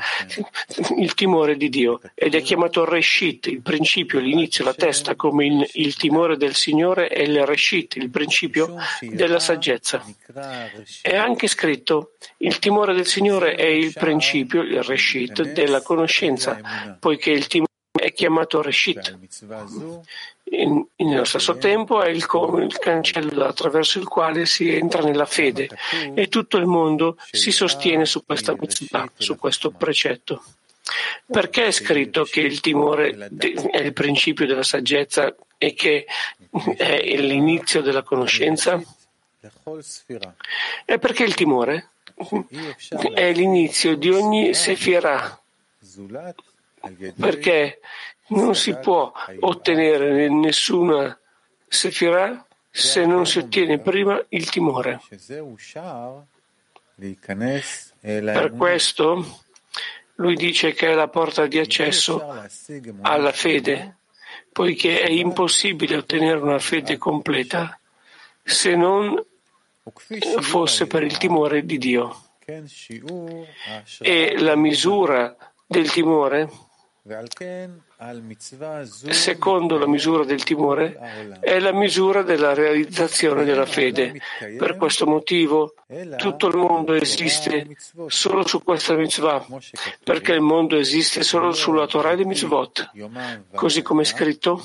il 0.97 1.13
timore 1.13 1.57
di 1.57 1.67
Dio 1.67 1.99
ed 2.13 2.33
è 2.33 2.41
chiamato 2.41 2.85
Reshit, 2.85 3.47
il 3.47 3.61
principio, 3.61 4.19
l'inizio, 4.19 4.63
la 4.63 4.73
testa, 4.73 5.15
come 5.15 5.45
il, 5.45 5.69
il 5.73 5.95
timore 5.95 6.37
del 6.37 6.55
Signore 6.55 7.07
è 7.07 7.21
il 7.21 7.45
Reshit, 7.45 7.97
il 7.97 8.09
principio 8.09 8.75
della 9.01 9.39
saggezza. 9.39 10.03
È 11.01 11.15
anche 11.15 11.47
scritto 11.47 12.13
il 12.37 12.59
timore 12.59 12.93
del 12.93 13.07
Signore 13.07 13.55
è 13.55 13.65
il 13.65 13.93
principio, 13.93 14.61
il 14.61 14.81
Reshit, 14.83 15.51
della 15.51 15.81
conoscenza, 15.81 16.97
poiché 16.99 17.31
il 17.31 17.47
timore 17.47 17.71
è 18.13 18.15
chiamato 18.15 18.61
Reshit. 18.61 19.17
In, 20.43 20.85
nello 20.97 21.23
stesso 21.23 21.57
tempo 21.57 22.03
è 22.03 22.09
il, 22.09 22.17
il, 22.17 22.77
cancello 22.77 23.45
attraverso 23.45 23.97
il 23.97 24.07
quale 24.07 24.45
si 24.45 24.71
entra 24.71 25.01
nella 25.01 25.25
fede 25.25 25.67
e 26.13 26.27
tutto 26.27 26.57
il 26.57 26.67
mondo 26.67 27.17
si 27.31 27.51
sostiene 27.51 28.05
su 28.05 28.23
questa 28.23 28.53
mitzvah, 28.57 29.11
su 29.17 29.35
questo 29.35 29.71
precetto. 29.71 30.43
Perché 31.25 31.65
è 31.65 31.71
scritto 31.71 32.23
che 32.23 32.41
il 32.41 32.59
timore 32.59 33.29
è 33.71 33.77
il 33.77 33.93
principio 33.93 34.45
della 34.45 34.63
saggezza 34.63 35.33
e 35.57 35.73
che 35.73 36.05
è 36.77 37.15
l'inizio 37.17 37.81
della 37.81 38.03
conoscenza? 38.03 38.81
È 40.85 40.99
perché 40.99 41.23
il 41.23 41.33
timore 41.33 41.89
è 43.13 43.31
l'inizio 43.33 43.95
di 43.95 44.09
ogni 44.09 44.53
sefirah. 44.53 45.39
Perché 47.15 47.79
non 48.27 48.55
si 48.55 48.75
può 48.75 49.11
ottenere 49.39 50.27
nessuna 50.29 51.17
sefirah 51.67 52.45
se 52.69 53.05
non 53.05 53.25
si 53.25 53.39
ottiene 53.39 53.79
prima 53.79 54.21
il 54.29 54.49
timore. 54.49 55.01
Per 58.09 58.53
questo 58.57 59.41
lui 60.15 60.35
dice 60.35 60.73
che 60.73 60.91
è 60.91 60.93
la 60.93 61.07
porta 61.07 61.47
di 61.47 61.57
accesso 61.59 62.45
alla 63.01 63.31
fede, 63.31 63.97
poiché 64.51 65.01
è 65.01 65.09
impossibile 65.09 65.97
ottenere 65.97 66.39
una 66.39 66.59
fede 66.59 66.97
completa 66.97 67.79
se 68.43 68.75
non 68.75 69.23
fosse 70.41 70.87
per 70.87 71.03
il 71.03 71.17
timore 71.17 71.65
di 71.65 71.77
Dio. 71.77 72.21
E 73.99 74.35
la 74.37 74.55
misura 74.55 75.35
del 75.65 75.89
timore 75.91 76.49
secondo 79.09 79.77
la 79.77 79.87
misura 79.87 80.23
del 80.23 80.43
timore, 80.43 81.37
è 81.41 81.59
la 81.59 81.73
misura 81.73 82.21
della 82.21 82.53
realizzazione 82.53 83.43
della 83.43 83.65
fede. 83.65 84.21
Per 84.57 84.77
questo 84.77 85.05
motivo 85.05 85.73
tutto 86.15 86.47
il 86.47 86.55
mondo 86.55 86.93
esiste 86.93 87.75
solo 88.07 88.47
su 88.47 88.63
questa 88.63 88.93
mitzvah, 88.95 89.45
perché 90.01 90.31
il 90.31 90.39
mondo 90.39 90.77
esiste 90.77 91.23
solo 91.23 91.51
sulla 91.51 91.87
Torah 91.87 92.15
di 92.15 92.23
mitzvot, 92.23 92.91
così 93.53 93.81
come 93.81 94.03
è 94.03 94.05
scritto. 94.05 94.63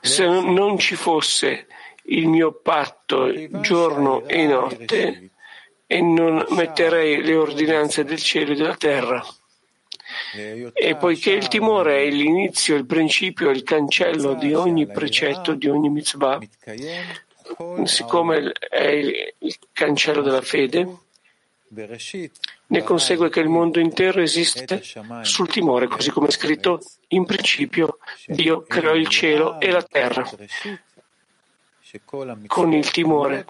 Se 0.00 0.26
non 0.26 0.78
ci 0.78 0.94
fosse 0.94 1.66
il 2.04 2.28
mio 2.28 2.52
patto 2.52 3.32
giorno 3.60 4.26
e 4.26 4.46
notte, 4.46 5.30
e 5.92 6.00
non 6.00 6.46
metterei 6.50 7.20
le 7.20 7.34
ordinanze 7.34 8.04
del 8.04 8.22
cielo 8.22 8.52
e 8.52 8.54
della 8.54 8.76
terra. 8.76 9.26
E 10.72 10.94
poiché 10.94 11.32
il 11.32 11.48
timore 11.48 12.04
è 12.04 12.10
l'inizio, 12.10 12.76
il 12.76 12.86
principio, 12.86 13.50
il 13.50 13.64
cancello 13.64 14.34
di 14.34 14.54
ogni 14.54 14.86
precetto, 14.86 15.54
di 15.54 15.68
ogni 15.68 15.88
mitzvah, 15.88 16.38
siccome 17.82 18.52
è 18.52 18.86
il 18.86 19.58
cancello 19.72 20.22
della 20.22 20.42
fede, 20.42 20.86
ne 22.66 22.82
consegue 22.84 23.28
che 23.28 23.40
il 23.40 23.48
mondo 23.48 23.80
intero 23.80 24.20
esiste 24.20 24.82
sul 25.22 25.48
timore, 25.48 25.88
così 25.88 26.10
come 26.10 26.28
è 26.28 26.30
scritto 26.30 26.80
in 27.08 27.24
principio 27.24 27.98
Dio 28.26 28.62
creò 28.62 28.94
il 28.94 29.08
cielo 29.08 29.58
e 29.58 29.72
la 29.72 29.82
terra 29.82 30.24
con 32.46 32.72
il 32.72 32.90
timore 32.90 33.44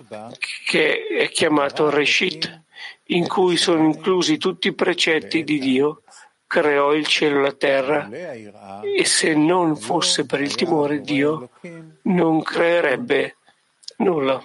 che 0.65 1.07
è 1.07 1.29
chiamato 1.29 1.91
Reshit, 1.91 2.63
in 3.07 3.27
cui 3.27 3.57
sono 3.57 3.85
inclusi 3.85 4.39
tutti 4.39 4.69
i 4.69 4.75
precetti 4.75 5.45
di 5.45 5.59
Dio 5.59 6.03
creò 6.47 6.95
il 6.95 7.07
cielo 7.07 7.39
e 7.39 7.43
la 7.43 7.53
terra 7.53 8.09
e 8.83 9.05
se 9.05 9.35
non 9.35 9.77
fosse 9.77 10.27
per 10.27 10.41
il 10.41 10.55
timore 10.57 11.01
Dio 11.01 11.51
non 12.03 12.43
creerebbe 12.43 13.37
nulla. 13.99 14.43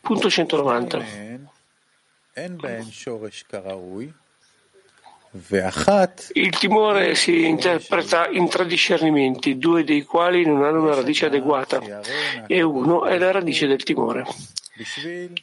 Punto 0.00 0.28
190. 0.28 1.04
Il 6.32 6.58
timore 6.58 7.14
si 7.14 7.46
interpreta 7.46 8.28
in 8.28 8.48
tre 8.50 8.66
discernimenti, 8.66 9.56
due 9.56 9.82
dei 9.82 10.02
quali 10.02 10.44
non 10.44 10.62
hanno 10.62 10.82
una 10.82 10.94
radice 10.94 11.26
adeguata 11.26 11.80
e 12.46 12.60
uno 12.60 13.06
è 13.06 13.16
la 13.16 13.30
radice 13.30 13.66
del 13.66 13.82
timore. 13.82 14.26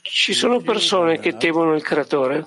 Ci 0.01 0.33
sono 0.33 0.59
persone 0.59 1.19
che 1.19 1.37
temono 1.37 1.73
il 1.73 1.81
creatore 1.81 2.45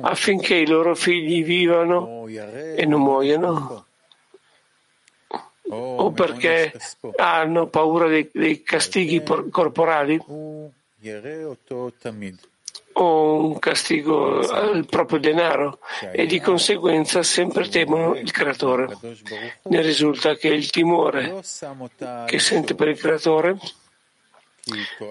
affinché 0.00 0.54
i 0.54 0.66
loro 0.66 0.94
figli 0.94 1.44
vivano 1.44 2.26
e 2.26 2.84
non 2.86 3.02
muoiano 3.02 3.84
o 5.70 6.10
perché 6.12 6.72
hanno 7.16 7.66
paura 7.66 8.08
dei, 8.08 8.28
dei 8.32 8.62
castighi 8.62 9.22
corporali 9.22 10.20
o 13.00 13.44
un 13.44 13.58
castigo 13.58 14.40
al 14.48 14.86
proprio 14.86 15.18
denaro. 15.18 15.78
E 16.12 16.26
di 16.26 16.40
conseguenza 16.40 17.22
sempre 17.22 17.68
temono 17.68 18.14
il 18.16 18.30
creatore. 18.30 18.96
Ne 19.64 19.80
risulta 19.82 20.34
che 20.34 20.48
il 20.48 20.70
timore 20.70 21.40
che 22.26 22.38
sente 22.38 22.74
per 22.74 22.88
il 22.88 22.98
creatore 22.98 23.58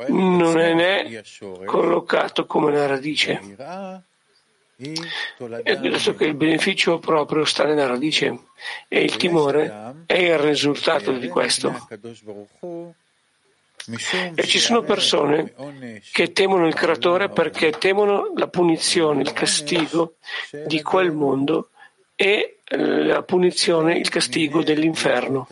non 0.08 0.80
è 0.80 1.24
collocato 1.66 2.46
come 2.46 2.72
la 2.72 2.88
radice. 2.88 3.42
È 4.78 5.76
detto 5.76 6.14
che 6.14 6.26
il 6.26 6.36
beneficio 6.36 7.00
proprio 7.00 7.46
sta 7.46 7.64
nella 7.64 7.88
radice 7.88 8.40
e 8.88 9.02
il 9.02 9.16
timore 9.16 10.04
è 10.06 10.18
il 10.18 10.38
risultato 10.38 11.14
di 11.14 11.28
questo. 11.30 11.88
E 14.36 14.44
ci 14.44 14.60
sono 14.60 14.82
persone 14.82 15.54
che 16.12 16.34
temono 16.34 16.68
il 16.68 16.74
creatore 16.74 17.30
perché 17.30 17.72
temono 17.72 18.34
la 18.36 18.48
punizione, 18.48 19.22
il 19.22 19.32
castigo 19.32 20.16
di 20.66 20.82
quel 20.82 21.14
mondo 21.14 21.70
e 22.16 22.58
la 22.66 23.24
punizione, 23.24 23.98
il 23.98 24.10
castigo 24.10 24.62
dell'inferno. 24.62 25.48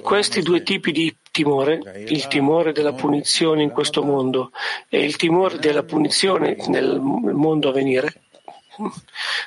Questi 0.00 0.40
due 0.40 0.62
tipi 0.62 0.90
di 0.90 1.14
timore, 1.30 2.06
il 2.08 2.26
timore 2.28 2.72
della 2.72 2.94
punizione 2.94 3.62
in 3.62 3.70
questo 3.70 4.02
mondo 4.02 4.52
e 4.88 5.04
il 5.04 5.16
timore 5.16 5.58
della 5.58 5.82
punizione 5.82 6.56
nel 6.68 6.98
mondo 6.98 7.68
a 7.68 7.72
venire, 7.72 8.22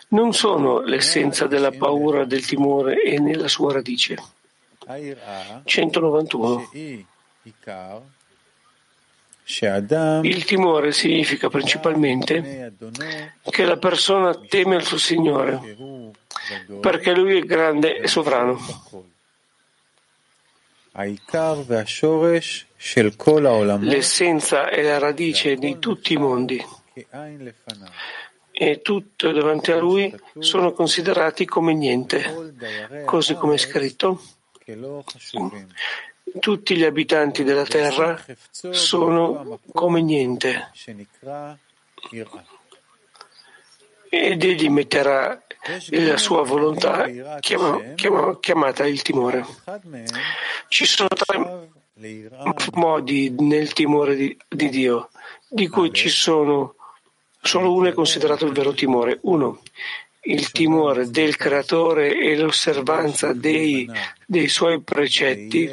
non 0.09 0.33
sono 0.33 0.81
l'essenza 0.81 1.47
della 1.47 1.71
paura 1.71 2.25
del 2.25 2.45
timore 2.45 3.01
e 3.01 3.17
nella 3.19 3.47
sua 3.47 3.73
radice. 3.73 4.17
191. 5.63 6.69
Il 10.23 10.45
timore 10.45 10.91
significa 10.91 11.49
principalmente 11.49 12.73
che 13.49 13.65
la 13.65 13.77
persona 13.77 14.35
teme 14.35 14.75
il 14.75 14.83
suo 14.83 14.97
Signore 14.97 15.75
perché 16.79 17.13
Lui 17.13 17.37
è 17.37 17.41
grande 17.41 17.97
e 17.97 18.07
sovrano. 18.07 18.59
L'essenza 23.87 24.69
e 24.69 24.81
la 24.81 24.97
radice 24.97 25.55
di 25.55 25.77
tutti 25.79 26.13
i 26.13 26.17
mondi 26.17 26.63
e 28.51 28.81
tutto 28.81 29.31
davanti 29.31 29.71
a 29.71 29.77
Lui 29.77 30.13
sono 30.39 30.73
considerati 30.73 31.45
come 31.45 31.73
niente, 31.73 32.53
così 33.05 33.35
come 33.35 33.53
è 33.53 33.57
scritto. 33.57 34.21
Tutti 36.39 36.75
gli 36.75 36.83
abitanti 36.83 37.43
della 37.43 37.65
terra 37.65 38.23
sono 38.51 39.59
come 39.73 40.01
niente 40.01 40.71
ed 44.09 44.43
egli 44.43 44.69
metterà 44.69 45.41
la 45.89 46.17
sua 46.17 46.43
volontà 46.43 47.07
chiamata 47.39 48.85
il 48.85 49.01
timore. 49.01 49.45
Ci 50.67 50.85
sono 50.85 51.09
tre 51.09 51.69
modi 52.73 53.35
nel 53.39 53.73
timore 53.73 54.15
di, 54.15 54.37
di 54.47 54.69
Dio, 54.69 55.09
di 55.47 55.67
cui 55.67 55.93
ci 55.93 56.09
sono 56.09 56.75
solo 57.41 57.73
uno 57.73 57.87
è 57.87 57.93
considerato 57.93 58.45
il 58.45 58.53
vero 58.53 58.73
timore. 58.73 59.19
Uno, 59.23 59.61
il 60.21 60.51
timore 60.51 61.09
del 61.09 61.35
creatore 61.35 62.17
e 62.17 62.37
l'osservanza 62.37 63.33
dei, 63.33 63.89
dei 64.25 64.47
suoi 64.47 64.81
precetti 64.81 65.69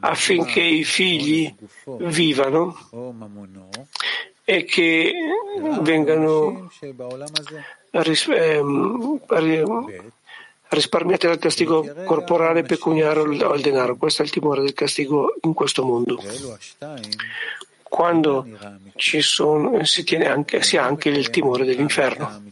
affinché 0.00 0.60
i 0.60 0.84
figli 0.84 1.52
vivano. 2.00 2.76
E 4.48 4.64
che 4.64 5.12
vengano 5.80 6.70
ris- 7.90 8.28
ehm, 8.28 9.20
risparmiati 10.68 11.26
dal 11.26 11.38
castigo 11.38 11.84
corporale 12.04 12.62
pecuniario 12.62 13.24
al 13.50 13.60
denaro. 13.60 13.96
Questo 13.96 14.22
è 14.22 14.24
il 14.24 14.30
timore 14.30 14.62
del 14.62 14.72
castigo 14.72 15.34
in 15.42 15.52
questo 15.52 15.84
mondo 15.84 16.22
quando 17.88 18.46
sono, 18.96 19.84
si, 19.84 20.04
anche, 20.16 20.62
si, 20.62 20.76
ha 20.76 20.84
anche 20.84 21.08
il 21.08 21.30
timore 21.30 21.64
dell'inferno. 21.64 22.42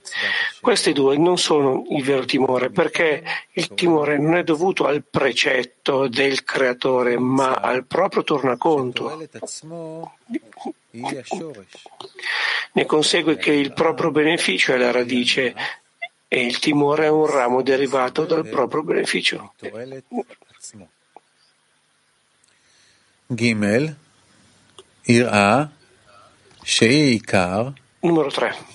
Questi 0.60 0.92
due 0.92 1.16
non 1.18 1.38
sono 1.38 1.84
il 1.90 2.04
vero 2.04 2.24
timore, 2.24 2.70
perché 2.70 3.22
il 3.52 3.68
timore 3.74 4.18
non 4.18 4.36
è 4.36 4.44
dovuto 4.44 4.86
al 4.86 5.02
precetto 5.04 6.08
del 6.08 6.44
creatore, 6.44 7.18
ma 7.18 7.54
al 7.54 7.84
proprio 7.84 8.22
tornaconto. 8.22 9.26
Ne 12.72 12.86
consegue 12.86 13.36
che 13.36 13.52
il 13.52 13.72
proprio 13.72 14.10
beneficio 14.10 14.72
è 14.72 14.76
la 14.76 14.92
radice 14.92 15.54
e 16.28 16.44
il 16.44 16.58
timore 16.58 17.06
è 17.06 17.10
un 17.10 17.26
ramo 17.26 17.62
derivato 17.62 18.24
dal 18.24 18.48
proprio 18.48 18.82
beneficio. 18.82 19.52
Gimel 23.26 23.96
Numero 28.00 28.30
3. 28.30 28.72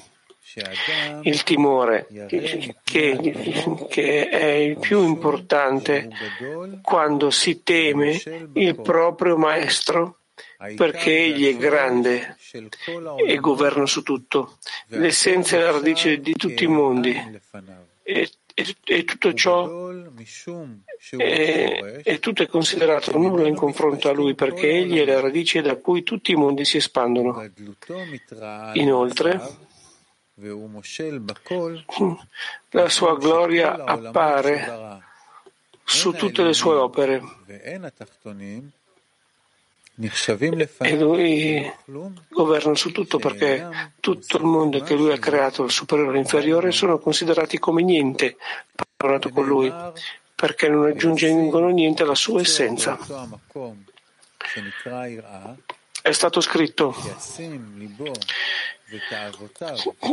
Il 1.22 1.44
timore, 1.44 2.08
che, 2.28 2.76
che, 3.88 4.30
è 4.30 4.46
il 4.46 4.78
più 4.78 5.04
importante 5.04 6.10
quando 6.82 7.30
si 7.30 7.64
teme 7.64 8.22
il 8.54 8.76
proprio 8.82 9.38
maestro 9.38 10.20
perché 10.76 11.18
egli 11.18 11.48
è 11.48 11.58
grande 11.58 12.38
e 13.26 13.36
governa 13.38 13.86
su 13.86 14.04
tutto, 14.04 14.58
l'essenza 14.88 15.58
e 15.58 15.62
la 15.62 15.72
radice 15.72 16.20
di 16.20 16.34
tutti 16.34 16.66
i 16.66 16.68
mondi. 16.68 17.16
E 18.04 18.30
e, 18.60 18.76
e 18.84 19.04
tutto 19.06 19.34
ciò 19.34 19.90
è, 21.18 22.02
e 22.04 22.20
tutto 22.20 22.44
è 22.44 22.48
considerato 22.48 23.18
nulla 23.18 23.48
in 23.48 23.56
confronto 23.56 24.10
a 24.10 24.14
lui 24.14 24.36
perché 24.36 24.70
egli 24.70 25.00
è 25.00 25.06
la 25.06 25.22
radice 25.22 25.62
da 25.62 25.78
cui 25.78 26.04
tutti 26.04 26.32
i 26.32 26.36
mondi 26.36 26.66
si 26.66 26.78
espandono. 26.78 27.50
Inoltre, 28.74 29.42
la 32.70 32.90
sua 32.90 33.18
gloria 33.18 33.84
appare 33.84 35.02
su 35.84 36.12
tutte 36.12 36.44
le 36.44 36.54
sue 36.54 36.76
opere 36.76 37.22
e 40.78 40.98
lui 40.98 41.74
governa 42.30 42.74
su 42.76 42.92
tutto 42.92 43.18
perché 43.18 43.94
tutto 44.00 44.38
il 44.38 44.44
mondo 44.44 44.80
che 44.80 44.96
lui 44.96 45.12
ha 45.12 45.18
creato, 45.18 45.66
il 45.66 45.72
superiore 45.72 46.12
e 46.12 46.14
l'inferiore, 46.16 46.72
sono 46.72 47.00
considerati 47.00 47.60
come 47.60 47.84
niente. 47.84 48.38
Paragonato 48.96 49.30
con 49.30 49.46
lui, 49.46 49.74
perché 50.34 50.70
non 50.70 50.86
aggiungono 50.86 51.68
niente 51.68 52.04
alla 52.04 52.16
sua 52.16 52.40
essenza. 52.40 52.98
È 56.02 56.12
stato 56.14 56.40
scritto. 56.40 56.96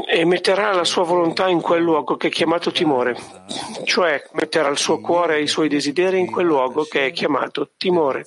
E 0.09 0.25
metterà 0.25 0.73
la 0.73 0.85
sua 0.85 1.05
volontà 1.05 1.49
in 1.49 1.61
quel 1.61 1.83
luogo 1.83 2.17
che 2.17 2.27
è 2.27 2.31
chiamato 2.31 2.73
timore, 2.73 3.17
cioè 3.85 4.23
metterà 4.33 4.69
il 4.69 4.79
suo 4.79 5.01
cuore 5.01 5.37
e 5.37 5.43
i 5.43 5.47
suoi 5.47 5.69
desideri 5.69 6.19
in 6.19 6.31
quel 6.31 6.47
luogo 6.47 6.85
che 6.85 7.07
è 7.07 7.13
chiamato 7.13 7.71
timore. 7.77 8.25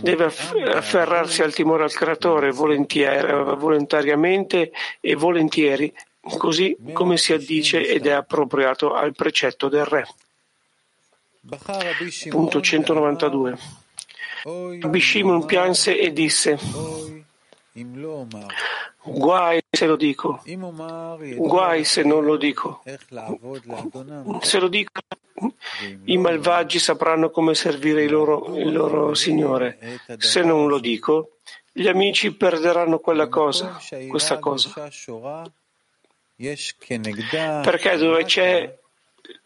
Deve 0.00 0.24
afferrarsi 0.24 1.42
al 1.42 1.54
timore 1.54 1.84
al 1.84 1.92
creatore 1.92 2.50
volontariamente 2.50 4.72
e 5.00 5.14
volentieri, 5.14 5.94
così 6.20 6.76
come 6.92 7.18
si 7.18 7.32
addice 7.32 7.86
ed 7.86 8.06
è 8.06 8.10
appropriato 8.10 8.94
al 8.94 9.14
precetto 9.14 9.68
del 9.68 9.84
re. 9.84 10.04
Punto 12.28 12.60
192. 12.60 13.58
Rabbi 14.80 15.00
Shimon 15.00 15.46
pianse 15.46 15.98
e 15.98 16.12
disse 16.12 16.58
Guai 19.02 19.60
se 19.70 19.86
lo 19.86 19.96
dico, 19.96 20.42
guai 21.36 21.84
se 21.84 22.02
non 22.02 22.24
lo 22.24 22.36
dico. 22.36 22.82
Se 24.40 24.58
lo 24.58 24.68
dico, 24.68 25.00
i 26.04 26.16
malvagi 26.16 26.78
sapranno 26.78 27.30
come 27.30 27.54
servire 27.54 28.04
il 28.04 28.10
loro, 28.10 28.56
il 28.56 28.72
loro 28.72 29.14
Signore. 29.14 30.00
Se 30.18 30.42
non 30.42 30.68
lo 30.68 30.78
dico, 30.78 31.38
gli 31.72 31.88
amici 31.88 32.32
perderanno 32.34 32.98
quella 32.98 33.28
cosa, 33.28 33.78
questa 34.08 34.38
cosa. 34.38 34.90
Perché 37.62 37.96
dove 37.96 38.24
c'è 38.24 38.78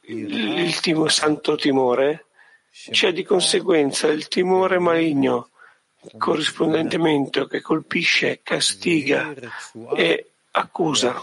il 0.06 0.80
timo, 0.80 1.08
santo 1.08 1.56
timore, 1.56 2.26
c'è 2.70 3.12
di 3.12 3.24
conseguenza 3.24 4.08
il 4.08 4.28
timore 4.28 4.78
maligno 4.78 5.50
corrispondentemente 6.16 7.46
che 7.46 7.60
colpisce, 7.60 8.40
castiga 8.42 9.34
e 9.94 10.30
accusa. 10.52 11.14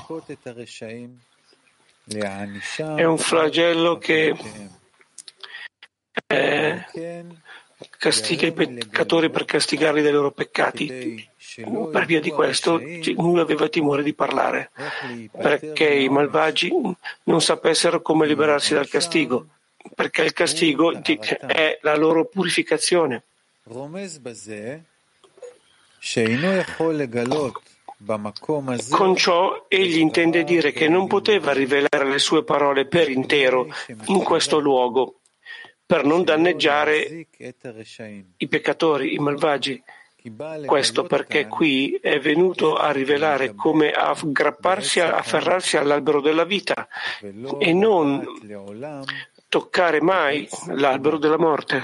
È 2.95 3.03
un 3.03 3.17
flagello 3.17 3.97
che 3.97 4.33
eh, 6.27 6.85
castiga 7.97 8.47
i 8.47 8.53
peccatori 8.53 9.29
per 9.29 9.45
castigarli 9.45 10.01
dai 10.01 10.11
loro 10.13 10.31
peccati. 10.31 11.29
Per 11.91 12.05
via 12.05 12.19
di 12.21 12.29
questo 12.29 12.77
lui 12.77 13.39
aveva 13.39 13.67
timore 13.67 14.03
di 14.03 14.13
parlare, 14.13 14.71
perché 15.31 15.89
i 15.89 16.07
malvagi 16.07 16.71
non 17.23 17.41
sapessero 17.41 18.01
come 18.01 18.25
liberarsi 18.25 18.73
dal 18.73 18.87
castigo, 18.87 19.47
perché 19.95 20.23
il 20.23 20.33
castigo 20.33 20.93
è 21.01 21.79
la 21.81 21.95
loro 21.95 22.25
purificazione. 22.25 23.23
Con 28.89 29.15
ciò 29.15 29.65
egli 29.67 29.97
intende 29.97 30.43
dire 30.43 30.71
che 30.71 30.87
non 30.87 31.07
poteva 31.07 31.51
rivelare 31.51 32.05
le 32.05 32.19
sue 32.19 32.43
parole 32.43 32.85
per 32.85 33.09
intero 33.09 33.67
in 34.05 34.21
questo 34.23 34.59
luogo 34.59 35.21
per 35.83 36.03
non 36.03 36.23
danneggiare 36.23 37.27
i 38.37 38.47
peccatori, 38.47 39.13
i 39.13 39.17
malvagi. 39.17 39.81
Questo 40.65 41.03
perché 41.03 41.47
qui 41.47 41.97
è 42.01 42.19
venuto 42.19 42.75
a 42.75 42.91
rivelare 42.91 43.55
come 43.55 43.91
aggrapparsi, 43.91 44.99
afferrarsi 44.99 45.77
all'albero 45.77 46.19
della 46.19 46.43
vita 46.43 46.87
e 47.59 47.71
non 47.71 48.25
toccare 49.47 50.01
mai 50.01 50.47
l'albero 50.67 51.17
della 51.17 51.37
morte. 51.37 51.81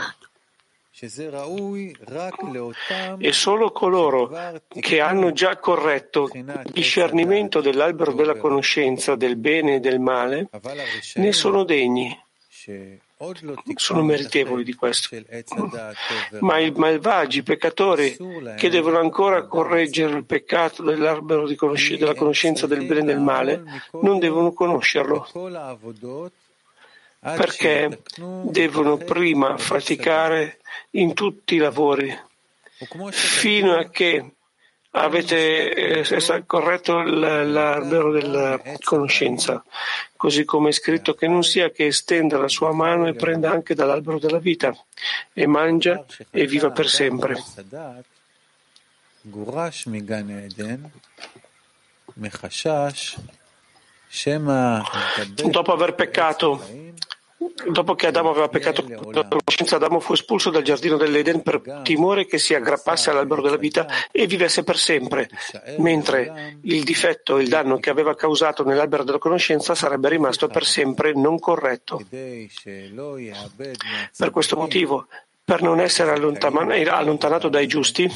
E 3.17 3.33
solo 3.33 3.71
coloro 3.71 4.61
che 4.67 5.01
hanno 5.01 5.31
già 5.31 5.57
corretto 5.57 6.29
il 6.31 6.69
discernimento 6.71 7.61
dell'albero 7.61 8.13
della 8.13 8.37
conoscenza 8.37 9.15
del 9.15 9.35
bene 9.35 9.75
e 9.75 9.79
del 9.79 9.99
male 9.99 10.49
ne 11.15 11.31
sono 11.31 11.63
degni 11.63 12.15
sono 13.75 14.03
meritevoli 14.03 14.63
di 14.63 14.73
questo. 14.73 15.15
Ma 16.39 16.59
i 16.59 16.71
malvagi, 16.71 17.39
i 17.39 17.43
peccatori 17.43 18.15
che 18.55 18.69
devono 18.69 18.99
ancora 18.99 19.45
correggere 19.47 20.17
il 20.17 20.25
peccato 20.25 20.83
dell'albero 20.83 21.47
conosc- 21.55 21.95
della 21.95 22.15
conoscenza 22.15 22.67
del 22.67 22.85
bene 22.85 22.99
e 22.99 23.05
del 23.05 23.19
male, 23.19 23.63
non 24.01 24.19
devono 24.19 24.53
conoscerlo 24.53 25.27
perché 27.23 28.01
devono 28.43 28.97
prima 28.97 29.57
faticare 29.57 30.59
in 30.91 31.13
tutti 31.13 31.55
i 31.55 31.59
lavori 31.59 32.15
fino 33.11 33.75
a 33.77 33.89
che 33.89 34.33
avete 34.95 36.03
eh, 36.03 36.43
corretto 36.45 37.01
l'albero 37.01 38.11
della 38.11 38.61
conoscenza, 38.83 39.63
così 40.15 40.43
come 40.43 40.69
è 40.69 40.71
scritto 40.73 41.15
che 41.15 41.27
non 41.27 41.43
sia 41.43 41.71
che 41.71 41.87
estenda 41.87 42.37
la 42.37 42.47
sua 42.47 42.73
mano 42.73 43.07
e 43.07 43.13
prenda 43.13 43.49
anche 43.51 43.73
dall'albero 43.73 44.19
della 44.19 44.39
vita 44.39 44.75
e 45.31 45.47
mangia 45.47 46.03
e 46.29 46.45
viva 46.45 46.71
per 46.71 46.89
sempre. 46.89 47.41
Dopo 55.49 55.73
aver 55.73 55.95
peccato, 55.95 56.61
Dopo 57.65 57.95
che 57.95 58.07
Adamo 58.07 58.29
aveva 58.29 58.47
peccato 58.47 58.85
la 59.11 59.27
conoscenza, 59.27 59.75
Adamo 59.75 59.99
fu 59.99 60.13
espulso 60.13 60.49
dal 60.49 60.63
giardino 60.63 60.97
dell'Eden 60.97 61.41
per 61.41 61.81
timore 61.83 62.25
che 62.25 62.37
si 62.37 62.53
aggrappasse 62.53 63.09
all'albero 63.09 63.41
della 63.41 63.57
vita 63.57 63.85
e 64.11 64.27
vivesse 64.27 64.63
per 64.63 64.77
sempre, 64.77 65.29
mentre 65.77 66.57
il 66.61 66.83
difetto, 66.83 67.39
il 67.39 67.49
danno 67.49 67.79
che 67.79 67.89
aveva 67.89 68.15
causato 68.15 68.63
nell'albero 68.63 69.03
della 69.03 69.17
conoscenza 69.17 69.75
sarebbe 69.75 70.09
rimasto 70.09 70.47
per 70.47 70.65
sempre 70.65 71.13
non 71.13 71.39
corretto. 71.39 72.01
Per 74.17 74.31
questo 74.31 74.55
motivo, 74.55 75.07
per 75.43 75.61
non 75.61 75.79
essere 75.79 76.11
allontanato 76.11 77.49
dai 77.49 77.67
giusti, 77.67 78.09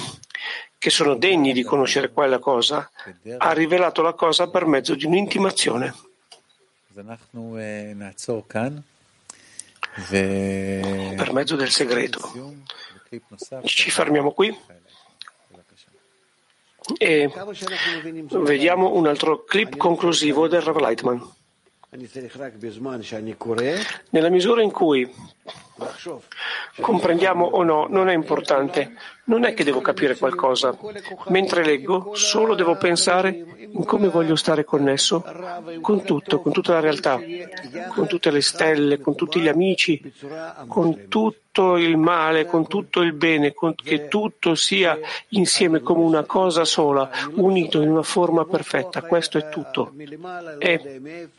che 0.77 0.89
sono 0.89 1.15
degni 1.15 1.53
di 1.53 1.63
conoscere 1.63 2.11
quella 2.11 2.39
cosa, 2.39 2.89
ha 3.37 3.51
rivelato 3.51 4.01
la 4.01 4.13
cosa 4.13 4.49
per 4.49 4.65
mezzo 4.65 4.95
di 4.95 5.05
un'intimazione. 5.05 5.93
Per 10.11 11.33
mezzo 11.33 11.55
del 11.55 11.69
segreto. 11.69 12.55
Ci 13.63 13.89
fermiamo 13.89 14.31
qui 14.31 14.55
e 16.97 17.29
vediamo 18.29 18.93
un 18.93 19.07
altro 19.07 19.43
clip 19.43 19.75
conclusivo 19.75 20.47
del 20.47 20.61
Rav 20.61 20.77
Lightman. 20.77 21.35
Nella 24.09 24.29
misura 24.29 24.61
in 24.61 24.71
cui 24.71 25.13
comprendiamo 26.79 27.45
o 27.45 27.63
no, 27.63 27.87
non 27.89 28.09
è 28.09 28.13
importante. 28.13 28.93
Non 29.25 29.43
è 29.43 29.53
che 29.53 29.65
devo 29.65 29.81
capire 29.81 30.15
qualcosa. 30.15 30.73
Mentre 31.27 31.65
leggo, 31.65 32.11
solo 32.13 32.55
devo 32.55 32.77
pensare 32.77 33.45
in 33.69 33.83
come 33.83 34.07
voglio 34.07 34.37
stare 34.37 34.63
connesso 34.63 35.21
con 35.81 36.03
tutto, 36.03 36.39
con 36.39 36.53
tutta 36.53 36.73
la 36.73 36.79
realtà, 36.79 37.19
con 37.93 38.07
tutte 38.07 38.31
le 38.31 38.41
stelle, 38.41 39.01
con 39.01 39.15
tutti 39.15 39.41
gli 39.41 39.49
amici, 39.49 40.13
con 40.67 41.07
tutto 41.09 41.75
il 41.75 41.97
male, 41.97 42.45
con 42.45 42.67
tutto 42.67 43.01
il 43.01 43.11
bene, 43.11 43.53
che 43.75 44.07
tutto 44.07 44.55
sia 44.55 44.97
insieme 45.29 45.81
come 45.81 46.03
una 46.03 46.23
cosa 46.23 46.63
sola, 46.63 47.09
unito 47.33 47.81
in 47.81 47.89
una 47.89 48.03
forma 48.03 48.45
perfetta. 48.45 49.01
Questo 49.01 49.37
è 49.37 49.49
tutto. 49.49 49.93
E 50.57 51.29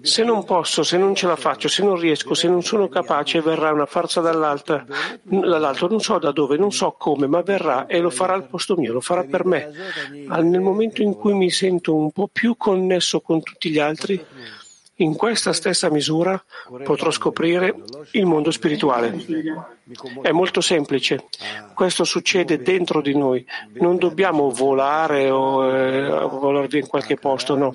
se 0.00 0.24
non 0.24 0.42
posso, 0.44 0.82
se 0.82 0.96
non 0.96 1.14
ce 1.14 1.28
la 1.28 1.36
faccio, 1.36 1.68
se 1.68 1.84
non 1.84 1.96
riesco, 1.96 2.34
se 2.34 2.48
non 2.48 2.62
sono 2.62 2.88
capace, 2.88 3.40
verrà 3.40 3.61
una 3.70 3.86
farsa 3.86 4.20
dall'alto, 4.20 4.84
non 5.28 6.00
so 6.00 6.18
da 6.18 6.32
dove, 6.32 6.56
non 6.56 6.72
so 6.72 6.94
come, 6.98 7.26
ma 7.26 7.42
verrà 7.42 7.86
e 7.86 7.98
lo 8.00 8.10
farà 8.10 8.34
al 8.34 8.46
posto 8.46 8.76
mio, 8.76 8.92
lo 8.92 9.00
farà 9.00 9.24
per 9.24 9.44
me. 9.44 9.70
Nel 10.10 10.60
momento 10.60 11.02
in 11.02 11.14
cui 11.14 11.34
mi 11.34 11.50
sento 11.50 11.94
un 11.94 12.10
po' 12.10 12.28
più 12.32 12.56
connesso 12.56 13.20
con 13.20 13.42
tutti 13.42 13.70
gli 13.70 13.78
altri, 13.78 14.24
in 14.96 15.16
questa 15.16 15.52
stessa 15.52 15.90
misura 15.90 16.42
potrò 16.84 17.10
scoprire 17.10 17.74
il 18.12 18.26
mondo 18.26 18.50
spirituale. 18.50 19.16
È 20.20 20.30
molto 20.30 20.60
semplice. 20.60 21.24
Questo 21.74 22.04
succede 22.04 22.62
dentro 22.62 23.00
di 23.00 23.16
noi. 23.16 23.44
Non 23.74 23.96
dobbiamo 23.96 24.50
volare 24.50 25.30
o 25.30 25.68
eh, 25.68 26.08
volare 26.28 26.68
via 26.68 26.80
in 26.80 26.86
qualche 26.86 27.16
posto, 27.16 27.56
no. 27.56 27.74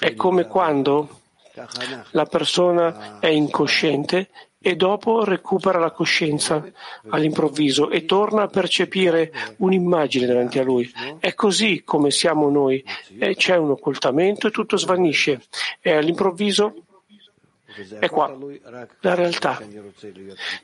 È 0.00 0.14
come 0.14 0.46
quando 0.46 1.20
la 2.10 2.24
persona 2.24 3.18
è 3.18 3.28
incosciente 3.28 4.28
e 4.64 4.76
dopo 4.76 5.24
recupera 5.24 5.78
la 5.78 5.90
coscienza 5.90 6.64
all'improvviso 7.08 7.90
e 7.90 8.04
torna 8.04 8.42
a 8.42 8.46
percepire 8.46 9.32
un'immagine 9.58 10.24
davanti 10.24 10.60
a 10.60 10.62
lui. 10.62 10.90
È 11.18 11.34
così 11.34 11.82
come 11.84 12.10
siamo 12.10 12.48
noi. 12.48 12.82
E 13.18 13.34
c'è 13.34 13.56
un 13.56 13.70
occultamento 13.70 14.46
e 14.46 14.50
tutto 14.52 14.76
svanisce. 14.76 15.42
E 15.80 15.92
all'improvviso 15.92 16.84
è 17.98 18.08
qua 18.08 18.36
la 19.00 19.14
realtà 19.14 19.58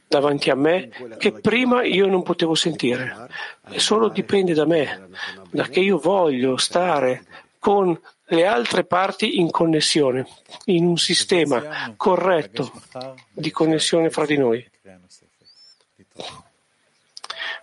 davanti 0.07 0.51
a 0.51 0.55
me 0.55 0.91
che 1.19 1.33
prima 1.33 1.83
io 1.83 2.07
non 2.07 2.23
potevo 2.23 2.55
sentire. 2.55 3.29
E 3.69 3.81
solo 3.81 4.09
dipende 4.09 4.55
da 4.55 4.65
me, 4.65 5.09
da 5.51 5.65
che 5.65 5.81
io 5.81 5.99
voglio 5.99 6.57
stare 6.57 7.25
con 7.59 7.99
le 8.31 8.47
altre 8.47 8.85
parti 8.85 9.39
in 9.39 9.51
connessione, 9.51 10.27
in 10.67 10.87
un 10.87 10.97
sistema 10.97 11.95
corretto 11.97 12.71
di 13.33 13.51
connessione 13.51 14.11
fra 14.11 14.27
di 14.27 14.37
noi. 14.37 14.71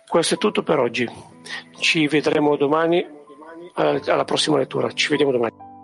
Questo 0.08 0.34
è 0.34 0.38
tutto 0.38 0.62
per 0.62 0.78
oggi. 0.78 1.08
Ci 1.78 2.06
vedremo 2.08 2.56
domani 2.56 2.98
eh, 3.76 4.02
alla 4.06 4.24
prossima 4.24 4.56
lettura. 4.56 4.90
Ci 4.92 5.08
vediamo 5.08 5.32
domani. 5.32 5.75